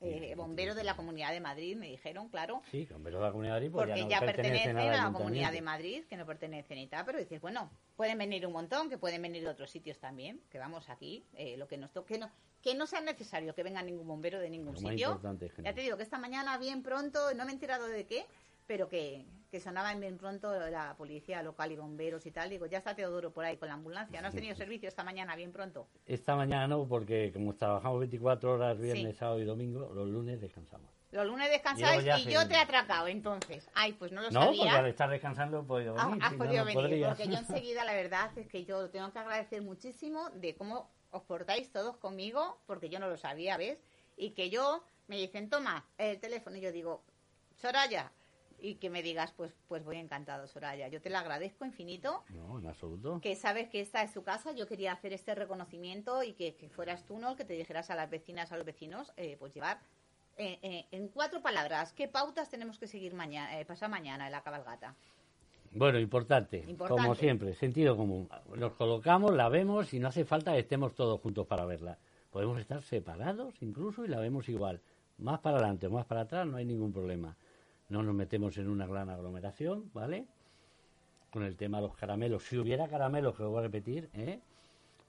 eh, 0.00 0.34
bomberos 0.36 0.76
de 0.76 0.84
la 0.84 0.94
Comunidad 0.94 1.32
de 1.32 1.40
Madrid, 1.40 1.76
me 1.76 1.88
dijeron, 1.88 2.28
claro. 2.28 2.62
Sí, 2.70 2.86
bomberos 2.90 3.20
de 3.20 3.26
la 3.26 3.32
Comunidad 3.32 3.54
de 3.54 3.60
Madrid, 3.60 3.72
pues 3.72 3.86
porque 3.86 4.08
ya, 4.08 4.20
pertenecen, 4.20 4.78
a 4.78 5.04
la 5.04 5.12
Comunidad 5.12 5.52
de 5.52 5.62
Madrid, 5.62 6.04
que 6.08 6.16
no 6.16 6.24
pertenecen 6.24 6.78
y 6.78 6.86
tal, 6.86 7.04
pero 7.04 7.18
dices, 7.18 7.40
bueno, 7.40 7.70
pueden 7.96 8.18
venir 8.18 8.46
un 8.46 8.52
montón, 8.52 8.88
que 8.88 8.98
pueden 8.98 9.22
venir 9.22 9.42
de 9.42 9.48
otros 9.48 9.70
sitios 9.70 9.98
también, 9.98 10.40
que 10.50 10.58
vamos 10.58 10.88
aquí, 10.88 11.24
eh, 11.34 11.56
lo 11.56 11.66
que 11.66 11.78
nos 11.78 11.92
toque, 11.92 12.18
no, 12.18 12.30
que 12.62 12.74
no 12.74 12.86
sea 12.86 13.00
necesario 13.00 13.54
que 13.54 13.62
venga 13.62 13.82
ningún 13.82 14.06
bombero 14.06 14.38
de 14.38 14.50
ningún 14.50 14.76
sitio. 14.76 15.20
Ya 15.64 15.74
te 15.74 15.80
digo 15.80 15.96
que 15.96 16.02
esta 16.02 16.18
mañana 16.18 16.58
bien 16.58 16.82
pronto, 16.82 17.34
no 17.34 17.44
me 17.44 17.50
he 17.50 17.54
enterado 17.54 17.86
de 17.86 18.06
qué, 18.06 18.26
pero 18.68 18.88
que, 18.88 19.24
que 19.50 19.60
sonaban 19.60 19.98
bien 19.98 20.18
pronto 20.18 20.52
la 20.68 20.94
policía 20.96 21.42
local 21.42 21.72
y 21.72 21.76
bomberos 21.76 22.24
y 22.26 22.30
tal. 22.30 22.50
Digo, 22.50 22.66
ya 22.66 22.78
está 22.78 22.94
Teodoro 22.94 23.32
por 23.32 23.44
ahí 23.44 23.56
con 23.56 23.66
la 23.66 23.74
ambulancia. 23.74 24.20
¿No 24.20 24.28
has 24.28 24.34
tenido 24.34 24.54
servicio 24.54 24.88
esta 24.88 25.02
mañana 25.02 25.34
bien 25.34 25.50
pronto? 25.52 25.88
Esta 26.06 26.36
mañana 26.36 26.68
no, 26.68 26.86
porque 26.86 27.32
como 27.32 27.54
trabajamos 27.54 27.98
24 28.00 28.52
horas 28.52 28.78
viernes, 28.78 29.16
sábado 29.16 29.40
y 29.40 29.46
domingo, 29.46 29.90
los 29.94 30.06
lunes 30.06 30.40
descansamos. 30.40 30.86
Los 31.10 31.26
lunes 31.26 31.50
descansáis 31.50 32.04
y, 32.26 32.30
yo 32.30 32.46
te 32.46 32.54
he 32.54 32.58
atracado, 32.58 33.08
entonces. 33.08 33.66
Ay, 33.74 33.94
pues 33.94 34.12
no 34.12 34.20
lo 34.20 34.30
no, 34.30 34.42
sabía. 34.42 34.50
No, 34.50 34.62
porque 34.64 34.76
al 34.76 34.86
estar 34.86 35.08
descansando 35.08 35.60
he 35.60 35.64
podido 35.64 35.94
ah, 35.98 36.08
venir. 36.08 36.22
has 36.22 36.34
podido 36.34 36.64
venir, 36.66 37.06
porque 37.06 37.28
yo 37.28 37.38
enseguida, 37.38 37.84
la 37.86 37.94
verdad 37.94 38.30
es 38.36 38.46
que 38.48 38.66
yo 38.66 38.90
tengo 38.90 39.10
que 39.10 39.18
agradecer 39.18 39.62
muchísimo 39.62 40.28
de 40.34 40.54
cómo 40.54 40.90
os 41.10 41.22
portáis 41.22 41.72
todos 41.72 41.96
conmigo, 41.96 42.60
porque 42.66 42.90
yo 42.90 42.98
no 42.98 43.08
lo 43.08 43.16
sabía, 43.16 43.56
¿ves? 43.56 43.78
Y 44.18 44.32
que 44.32 44.50
yo, 44.50 44.84
me 45.06 45.16
dicen, 45.16 45.48
toma 45.48 45.86
el 45.96 46.20
teléfono, 46.20 46.58
y 46.58 46.60
yo 46.60 46.70
digo, 46.70 47.02
Soraya, 47.58 48.12
y 48.60 48.76
que 48.76 48.90
me 48.90 49.02
digas, 49.02 49.32
pues, 49.36 49.52
pues 49.68 49.84
voy 49.84 49.96
encantado, 49.96 50.46
Soraya. 50.46 50.88
Yo 50.88 51.00
te 51.00 51.10
lo 51.10 51.18
agradezco 51.18 51.64
infinito. 51.64 52.24
No, 52.30 52.58
en 52.58 52.66
absoluto. 52.66 53.20
Que 53.20 53.36
sabes 53.36 53.68
que 53.68 53.80
esta 53.80 54.02
es 54.02 54.10
su 54.12 54.22
casa. 54.22 54.52
Yo 54.52 54.66
quería 54.66 54.92
hacer 54.92 55.12
este 55.12 55.34
reconocimiento 55.34 56.22
y 56.22 56.32
que, 56.32 56.52
fueras 56.74 57.04
tú, 57.04 57.18
¿no? 57.18 57.36
Que 57.36 57.44
te 57.44 57.54
dijeras 57.54 57.90
a 57.90 57.94
las 57.94 58.10
vecinas, 58.10 58.52
a 58.52 58.56
los 58.56 58.66
vecinos, 58.66 59.12
eh, 59.16 59.36
pues 59.38 59.54
llevar 59.54 59.80
eh, 60.36 60.58
eh, 60.62 60.86
en 60.92 61.08
cuatro 61.08 61.42
palabras, 61.42 61.92
¿qué 61.92 62.06
pautas 62.06 62.48
tenemos 62.48 62.78
que 62.78 62.86
seguir 62.86 63.14
mañana, 63.14 63.50
pasar 63.66 63.90
mañana 63.90 64.26
en 64.26 64.32
la 64.32 64.42
cabalgata? 64.42 64.94
Bueno, 65.72 65.98
importante, 65.98 66.64
como 66.76 67.14
siempre, 67.14 67.54
sentido 67.54 67.96
común. 67.96 68.28
Nos 68.56 68.72
colocamos, 68.72 69.34
la 69.34 69.48
vemos 69.48 69.92
y 69.92 69.98
no 69.98 70.08
hace 70.08 70.24
falta 70.24 70.52
que 70.52 70.60
estemos 70.60 70.94
todos 70.94 71.20
juntos 71.20 71.46
para 71.46 71.64
verla. 71.64 71.98
Podemos 72.30 72.58
estar 72.58 72.82
separados 72.82 73.54
incluso 73.60 74.04
y 74.04 74.08
la 74.08 74.18
vemos 74.18 74.48
igual. 74.48 74.80
Más 75.18 75.40
para 75.40 75.58
adelante 75.58 75.86
o 75.86 75.90
más 75.90 76.06
para 76.06 76.22
atrás 76.22 76.46
no 76.46 76.56
hay 76.56 76.64
ningún 76.64 76.92
problema. 76.92 77.36
No 77.88 78.02
nos 78.02 78.14
metemos 78.14 78.56
en 78.58 78.68
una 78.68 78.86
gran 78.86 79.08
aglomeración, 79.08 79.90
¿vale? 79.94 80.26
Con 81.30 81.42
el 81.42 81.56
tema 81.56 81.80
de 81.80 81.88
los 81.88 81.96
caramelos. 81.96 82.44
Si 82.44 82.58
hubiera 82.58 82.88
caramelos, 82.88 83.36
que 83.36 83.42
lo 83.42 83.50
voy 83.50 83.60
a 83.60 83.62
repetir, 83.62 84.08
¿eh? 84.14 84.40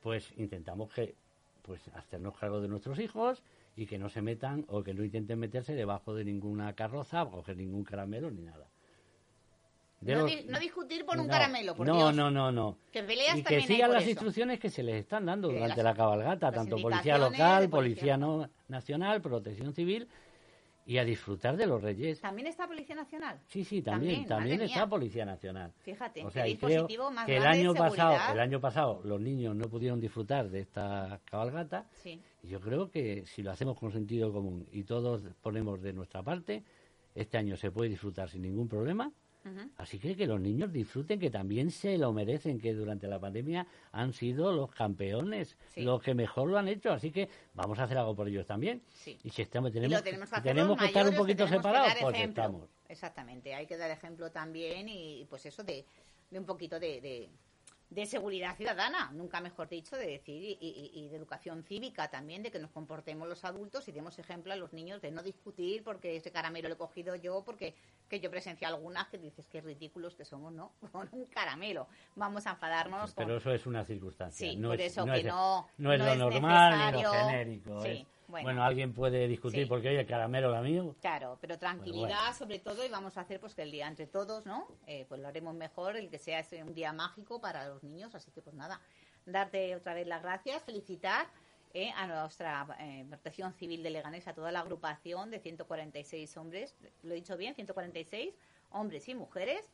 pues 0.02 0.32
intentamos 0.38 0.92
que 0.94 1.16
pues 1.62 1.82
hacernos 1.94 2.38
cargo 2.38 2.62
de 2.62 2.68
nuestros 2.68 3.00
hijos 3.00 3.44
y 3.76 3.86
que 3.86 3.98
no 3.98 4.10
se 4.10 4.22
metan 4.22 4.66
o 4.70 4.82
que 4.84 4.94
no 4.94 5.04
intenten 5.04 5.40
meterse 5.40 5.76
debajo 5.76 6.14
de 6.14 6.26
ninguna 6.26 6.74
carroza, 6.74 7.26
coger 7.26 7.58
ningún 7.58 7.84
caramelo 7.84 8.32
ni 8.32 8.42
nada. 8.42 8.66
No, 10.02 10.26
discutir 10.60 11.06
por 11.06 11.20
un 11.20 11.28
caramelo, 11.28 11.76
por 11.76 11.86
no, 11.86 12.12
No, 12.14 12.32
no, 12.32 12.52
no. 12.52 12.78
Que 12.92 13.00
y 13.36 13.44
que 13.44 13.62
sigan 13.62 13.92
las 13.92 14.08
instrucciones 14.08 14.58
que 14.58 14.70
se 14.70 14.82
les 14.82 14.96
están 14.96 15.26
dando 15.26 15.50
durante 15.50 15.84
la 15.84 15.94
cabalgata, 15.94 16.52
tanto 16.52 16.78
policía 16.78 17.18
local, 17.18 17.70
policía, 17.70 18.18
nacional, 18.70 19.22
protección 19.22 19.74
civil 19.74 20.08
y 20.90 20.98
a 20.98 21.06
disfrutar 21.06 21.56
de 21.56 21.68
los 21.68 21.80
reyes. 21.84 22.20
¿También 22.20 22.48
está 22.48 22.66
Policía 22.66 22.96
Nacional? 22.96 23.40
Sí, 23.46 23.64
sí, 23.64 23.84
también, 23.84 24.26
también, 24.26 24.60
está 24.62 24.90
Policía 24.90 25.24
Nacional. 25.24 25.72
Fíjate, 25.84 26.26
o 26.26 26.32
sea, 26.32 26.46
creo 26.60 26.88
que 26.88 27.38
el 27.38 27.46
año 27.46 27.76
pasado, 27.76 28.34
el 28.34 28.40
año 28.40 28.60
pasado 28.60 29.00
los 29.04 29.22
niños 29.22 29.56
no 29.56 29.70
pudieron 29.70 30.00
disfrutar 30.00 30.50
de 30.50 30.62
esta 30.62 31.22
cabalgata. 31.26 31.86
Sí. 32.02 32.20
Y 32.42 32.48
yo 32.48 32.60
creo 32.60 32.90
que 32.90 33.24
si 33.28 33.44
lo 33.44 33.52
hacemos 33.52 33.78
con 33.78 33.92
sentido 33.92 34.34
común 34.34 34.66
y 34.72 34.84
todos 34.84 35.22
ponemos 35.44 35.80
de 35.80 35.94
nuestra 35.94 36.24
parte, 36.24 36.64
este 37.14 37.38
año 37.38 37.56
se 37.56 37.70
puede 37.70 37.92
disfrutar 37.92 38.28
sin 38.28 38.42
ningún 38.42 38.68
problema 38.68 39.12
Así 39.78 40.00
que 40.00 40.16
que 40.16 40.28
los 40.28 40.40
niños 40.40 40.72
disfruten, 40.72 41.20
que 41.20 41.30
también 41.30 41.72
se 41.72 41.98
lo 41.98 42.12
merecen, 42.12 42.60
que 42.60 42.74
durante 42.74 43.08
la 43.08 43.20
pandemia 43.20 43.66
han 43.92 44.14
sido 44.14 44.52
los 44.52 44.72
campeones, 44.72 45.58
los 45.76 46.02
que 46.02 46.14
mejor 46.14 46.50
lo 46.50 46.58
han 46.58 46.68
hecho. 46.68 46.92
Así 46.92 47.12
que 47.12 47.30
vamos 47.54 47.80
a 47.80 47.84
hacer 47.84 47.98
algo 47.98 48.16
por 48.16 48.28
ellos 48.28 48.46
también. 48.46 48.82
Y 49.24 49.30
si 49.30 49.42
estamos, 49.42 49.72
tenemos, 49.72 50.04
tenemos 50.44 50.78
que, 50.78 50.86
estar 50.86 51.08
un 51.08 51.16
poquito 51.16 51.48
separados, 51.48 51.94
pues 52.02 52.20
estamos. 52.20 52.70
Exactamente, 52.88 53.54
hay 53.54 53.66
que 53.66 53.78
dar 53.78 53.92
ejemplo 53.92 54.32
también 54.32 54.90
y 54.90 55.26
pues 55.30 55.46
eso 55.46 55.64
de, 55.64 55.86
de 56.30 56.40
un 56.40 56.46
poquito 56.46 56.80
de 56.80 57.00
de 57.02 57.30
seguridad 58.06 58.56
ciudadana, 58.56 59.12
nunca 59.14 59.42
mejor 59.42 59.68
dicho, 59.68 59.96
de 59.96 60.08
decir, 60.08 60.58
y, 60.62 61.08
de 61.10 61.16
educación 61.16 61.64
cívica 61.64 62.10
también, 62.10 62.44
de 62.44 62.52
que 62.52 62.60
nos 62.60 62.72
comportemos 62.72 63.28
los 63.28 63.44
adultos 63.44 63.88
y 63.88 63.92
demos 63.92 64.20
ejemplo 64.20 64.54
a 64.54 64.56
los 64.56 64.74
niños 64.74 65.02
de 65.02 65.12
no 65.12 65.24
discutir 65.24 65.84
porque 65.84 66.16
ese 66.16 66.32
caramelo 66.32 66.70
lo 66.70 66.76
he 66.76 66.78
cogido 66.78 67.16
yo, 67.16 67.44
porque 67.44 67.74
que 68.08 68.20
yo 68.20 68.30
presencié 68.30 68.68
algunas 68.68 69.08
que 69.08 69.18
dices 69.18 69.48
que 69.48 69.62
ridículos 69.62 70.16
que 70.16 70.26
somos, 70.26 70.54
¿no? 70.54 70.74
Con 70.92 71.10
un 71.12 71.26
caramelo. 71.26 71.88
Vamos 72.16 72.46
a 72.48 72.52
enfadarnos. 72.52 73.14
Pero 73.16 73.38
eso 73.38 73.52
es 73.52 73.66
una 73.66 73.84
circunstancia. 73.84 74.50
Sí, 74.50 74.56
no 74.56 74.70
por 74.70 74.82
es, 74.82 74.92
eso 74.92 75.06
que 75.06 75.24
no, 75.24 75.68
no, 75.78 75.94
es 75.94 76.00
lo 76.00 76.16
normal 76.16 76.96
ni 76.96 77.04
lo 77.04 77.12
genérico. 77.12 77.84
Bueno, 78.30 78.64
alguien 78.64 78.94
puede 78.94 79.28
discutir 79.28 79.68
porque, 79.68 79.90
oye, 79.90 80.06
caramelo 80.06 80.52
la 80.52 80.62
mío. 80.62 80.96
Claro, 81.02 81.38
pero 81.42 81.58
tranquilidad 81.58 82.34
sobre 82.38 82.60
todo 82.60 82.86
y 82.86 82.90
vamos 82.90 83.18
a 83.18 83.22
hacer 83.22 83.40
pues 83.40 83.56
que 83.56 83.64
el 83.64 83.72
día 83.72 83.88
entre 83.88 84.06
todos, 84.06 84.46
¿no? 84.46 84.68
Eh, 84.86 85.06
pues 85.10 85.20
lo 85.20 85.28
haremos 85.28 85.56
mejor, 85.56 85.98
el 85.98 86.10
que 86.10 86.20
sea 86.20 86.46
un 86.64 86.74
día 86.74 86.94
mágico 86.94 87.42
para 87.42 87.68
los 87.68 87.84
niños. 87.84 88.14
Así 88.14 88.32
que 88.32 88.42
pues 88.42 88.56
nada, 88.56 88.80
darte 89.26 89.76
otra 89.76 89.96
vez 89.96 90.08
las 90.08 90.22
gracias, 90.22 90.62
felicitar 90.64 91.28
eh, 91.74 91.92
a 91.96 92.06
nuestra 92.08 92.68
eh, 92.80 93.06
Protección 93.10 93.54
Civil 93.54 93.82
de 93.82 93.90
Leganés, 93.90 94.28
a 94.28 94.34
toda 94.34 94.52
la 94.52 94.60
agrupación 94.60 95.32
de 95.32 95.40
146 95.40 96.38
hombres, 96.38 96.76
lo 97.04 97.14
he 97.14 97.16
dicho 97.16 97.36
bien, 97.36 97.56
146 97.56 98.36
hombres 98.72 99.08
y 99.10 99.16
mujeres, 99.16 99.70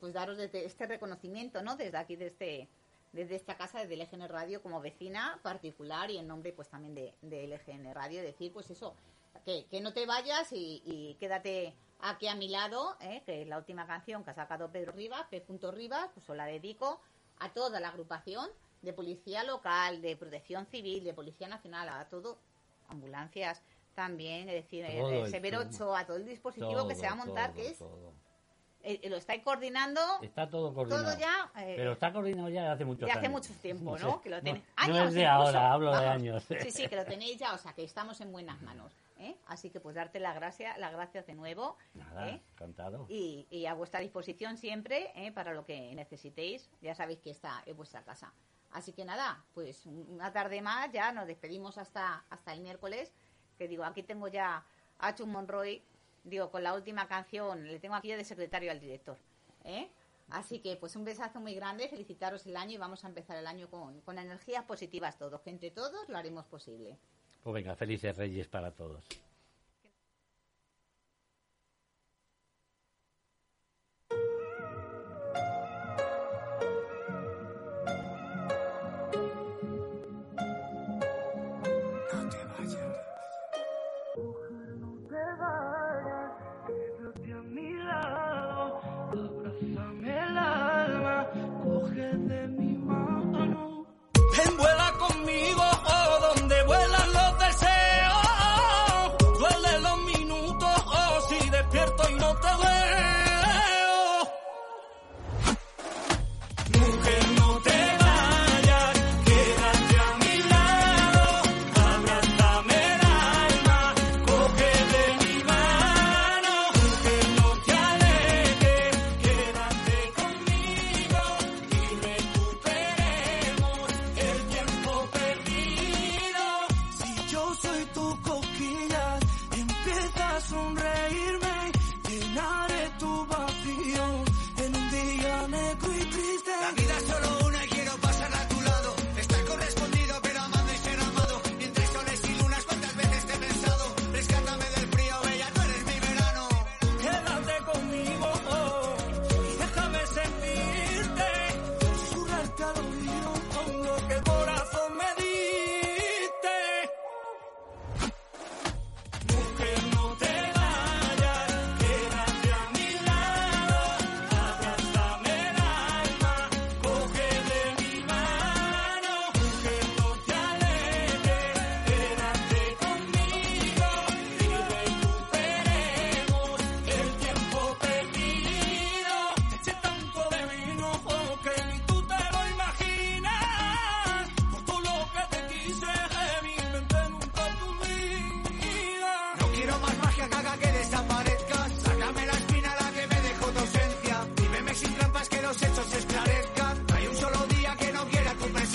pues 0.00 0.14
daros 0.14 0.38
este 0.38 0.86
reconocimiento, 0.86 1.62
¿no? 1.62 1.76
Desde 1.76 1.96
aquí, 1.96 2.16
desde 2.16 2.62
este 2.62 2.68
desde 3.12 3.36
esta 3.36 3.56
casa, 3.56 3.84
desde 3.84 3.96
LGN 3.96 4.28
Radio, 4.28 4.62
como 4.62 4.80
vecina 4.80 5.38
particular 5.42 6.10
y 6.10 6.18
en 6.18 6.26
nombre 6.26 6.52
pues 6.52 6.68
también 6.68 6.94
de, 6.94 7.14
de 7.22 7.46
LGN 7.46 7.94
Radio, 7.94 8.22
decir 8.22 8.52
pues 8.52 8.70
eso, 8.70 8.94
que, 9.44 9.66
que 9.66 9.80
no 9.80 9.92
te 9.92 10.06
vayas 10.06 10.48
y, 10.52 11.16
quédate 11.20 11.74
aquí 12.00 12.26
a 12.26 12.34
mi 12.34 12.48
lado, 12.48 12.96
¿eh? 13.00 13.22
que 13.26 13.42
es 13.42 13.48
la 13.48 13.58
última 13.58 13.86
canción 13.86 14.24
que 14.24 14.30
ha 14.30 14.34
sacado 14.34 14.70
Pedro 14.70 14.92
Rivas, 14.92 15.26
P. 15.30 15.44
Rivas, 15.72 16.08
pues 16.14 16.28
os 16.28 16.36
la 16.36 16.46
dedico 16.46 17.00
a 17.38 17.52
toda 17.52 17.80
la 17.80 17.88
agrupación 17.88 18.48
de 18.82 18.92
policía 18.92 19.44
local, 19.44 20.02
de 20.02 20.16
protección 20.16 20.66
civil, 20.66 21.04
de 21.04 21.14
policía 21.14 21.48
nacional, 21.48 21.88
a 21.88 22.08
todo, 22.08 22.38
ambulancias 22.88 23.62
también, 23.94 24.48
es 24.48 24.64
decir, 24.64 24.84
el, 24.84 25.30
Severo 25.30 25.60
8, 25.60 25.96
a 25.96 26.06
todo 26.06 26.16
el 26.16 26.26
dispositivo 26.26 26.88
que 26.88 26.94
se 26.94 27.06
va 27.06 27.12
a 27.12 27.16
montar, 27.16 27.52
que 27.52 27.68
es 27.68 27.78
eh, 28.82 29.08
lo 29.08 29.16
estáis 29.16 29.42
coordinando. 29.42 30.00
Está 30.22 30.48
todo 30.48 30.74
coordinado. 30.74 31.04
Todo 31.04 31.18
ya. 31.18 31.50
Eh, 31.56 31.74
pero 31.76 31.92
está 31.92 32.12
coordinado 32.12 32.48
ya 32.48 32.72
hace 32.72 32.84
mucho 32.84 33.04
tiempo. 33.04 33.18
hace 33.18 33.28
mucho 33.28 33.52
tiempo, 33.60 33.98
¿no? 33.98 34.20
que 34.20 34.30
lo 34.30 34.42
tenéis. 34.42 34.64
No, 34.88 35.04
es 35.04 35.14
de 35.14 35.26
ahora, 35.26 35.72
hablo 35.72 35.96
de 35.96 36.06
años. 36.06 36.44
Sí, 36.44 36.70
sí, 36.70 36.88
que 36.88 36.96
lo 36.96 37.04
tenéis 37.06 37.38
ya, 37.38 37.54
o 37.54 37.58
sea, 37.58 37.72
que 37.72 37.84
estamos 37.84 38.20
en 38.20 38.32
buenas 38.32 38.60
manos. 38.62 38.92
¿eh? 39.18 39.36
Así 39.46 39.70
que 39.70 39.80
pues 39.80 39.94
darte 39.94 40.18
las 40.18 40.34
gracias, 40.34 40.76
las 40.78 40.92
gracias 40.92 41.26
de 41.26 41.34
nuevo. 41.34 41.76
Nada, 41.94 42.28
encantado. 42.28 43.06
Y, 43.08 43.46
y, 43.50 43.66
a 43.66 43.74
vuestra 43.74 44.00
disposición 44.00 44.56
siempre 44.56 45.12
para 45.34 45.54
lo 45.54 45.64
que 45.64 45.94
necesitéis. 45.94 46.70
Ya 46.80 46.94
sabéis 46.94 47.20
que 47.20 47.30
está 47.30 47.62
en 47.66 47.76
vuestra 47.76 48.02
casa. 48.02 48.32
Así 48.72 48.92
que 48.92 49.04
nada, 49.04 49.44
pues 49.54 49.84
una 49.86 50.32
tarde 50.32 50.62
más, 50.62 50.90
ya 50.92 51.12
nos 51.12 51.26
despedimos 51.26 51.78
hasta, 51.78 52.24
hasta 52.30 52.52
el 52.52 52.60
miércoles. 52.62 53.12
Que 53.58 53.68
digo, 53.68 53.84
aquí 53.84 54.02
tengo 54.02 54.28
ya 54.28 54.64
a 54.98 55.14
Chum 55.14 55.30
Monroy, 55.30 55.82
digo, 56.24 56.50
con 56.50 56.62
la 56.62 56.74
última 56.74 57.08
canción, 57.08 57.66
le 57.66 57.78
tengo 57.78 57.94
aquí 57.94 58.12
de 58.12 58.24
secretario 58.24 58.70
al 58.70 58.80
director. 58.80 59.16
¿eh? 59.64 59.88
Así 60.30 60.60
que 60.60 60.76
pues 60.76 60.96
un 60.96 61.04
besazo 61.04 61.40
muy 61.40 61.54
grande, 61.54 61.88
felicitaros 61.88 62.46
el 62.46 62.56
año 62.56 62.72
y 62.72 62.78
vamos 62.78 63.04
a 63.04 63.08
empezar 63.08 63.36
el 63.36 63.46
año 63.46 63.68
con, 63.68 64.00
con 64.00 64.18
energías 64.18 64.64
positivas 64.64 65.18
todos, 65.18 65.40
que 65.40 65.50
entre 65.50 65.70
todos 65.70 66.08
lo 66.08 66.16
haremos 66.16 66.46
posible. 66.46 66.96
Pues 67.42 67.54
venga, 67.54 67.74
felices 67.76 68.16
reyes 68.16 68.46
para 68.48 68.70
todos. 68.70 69.04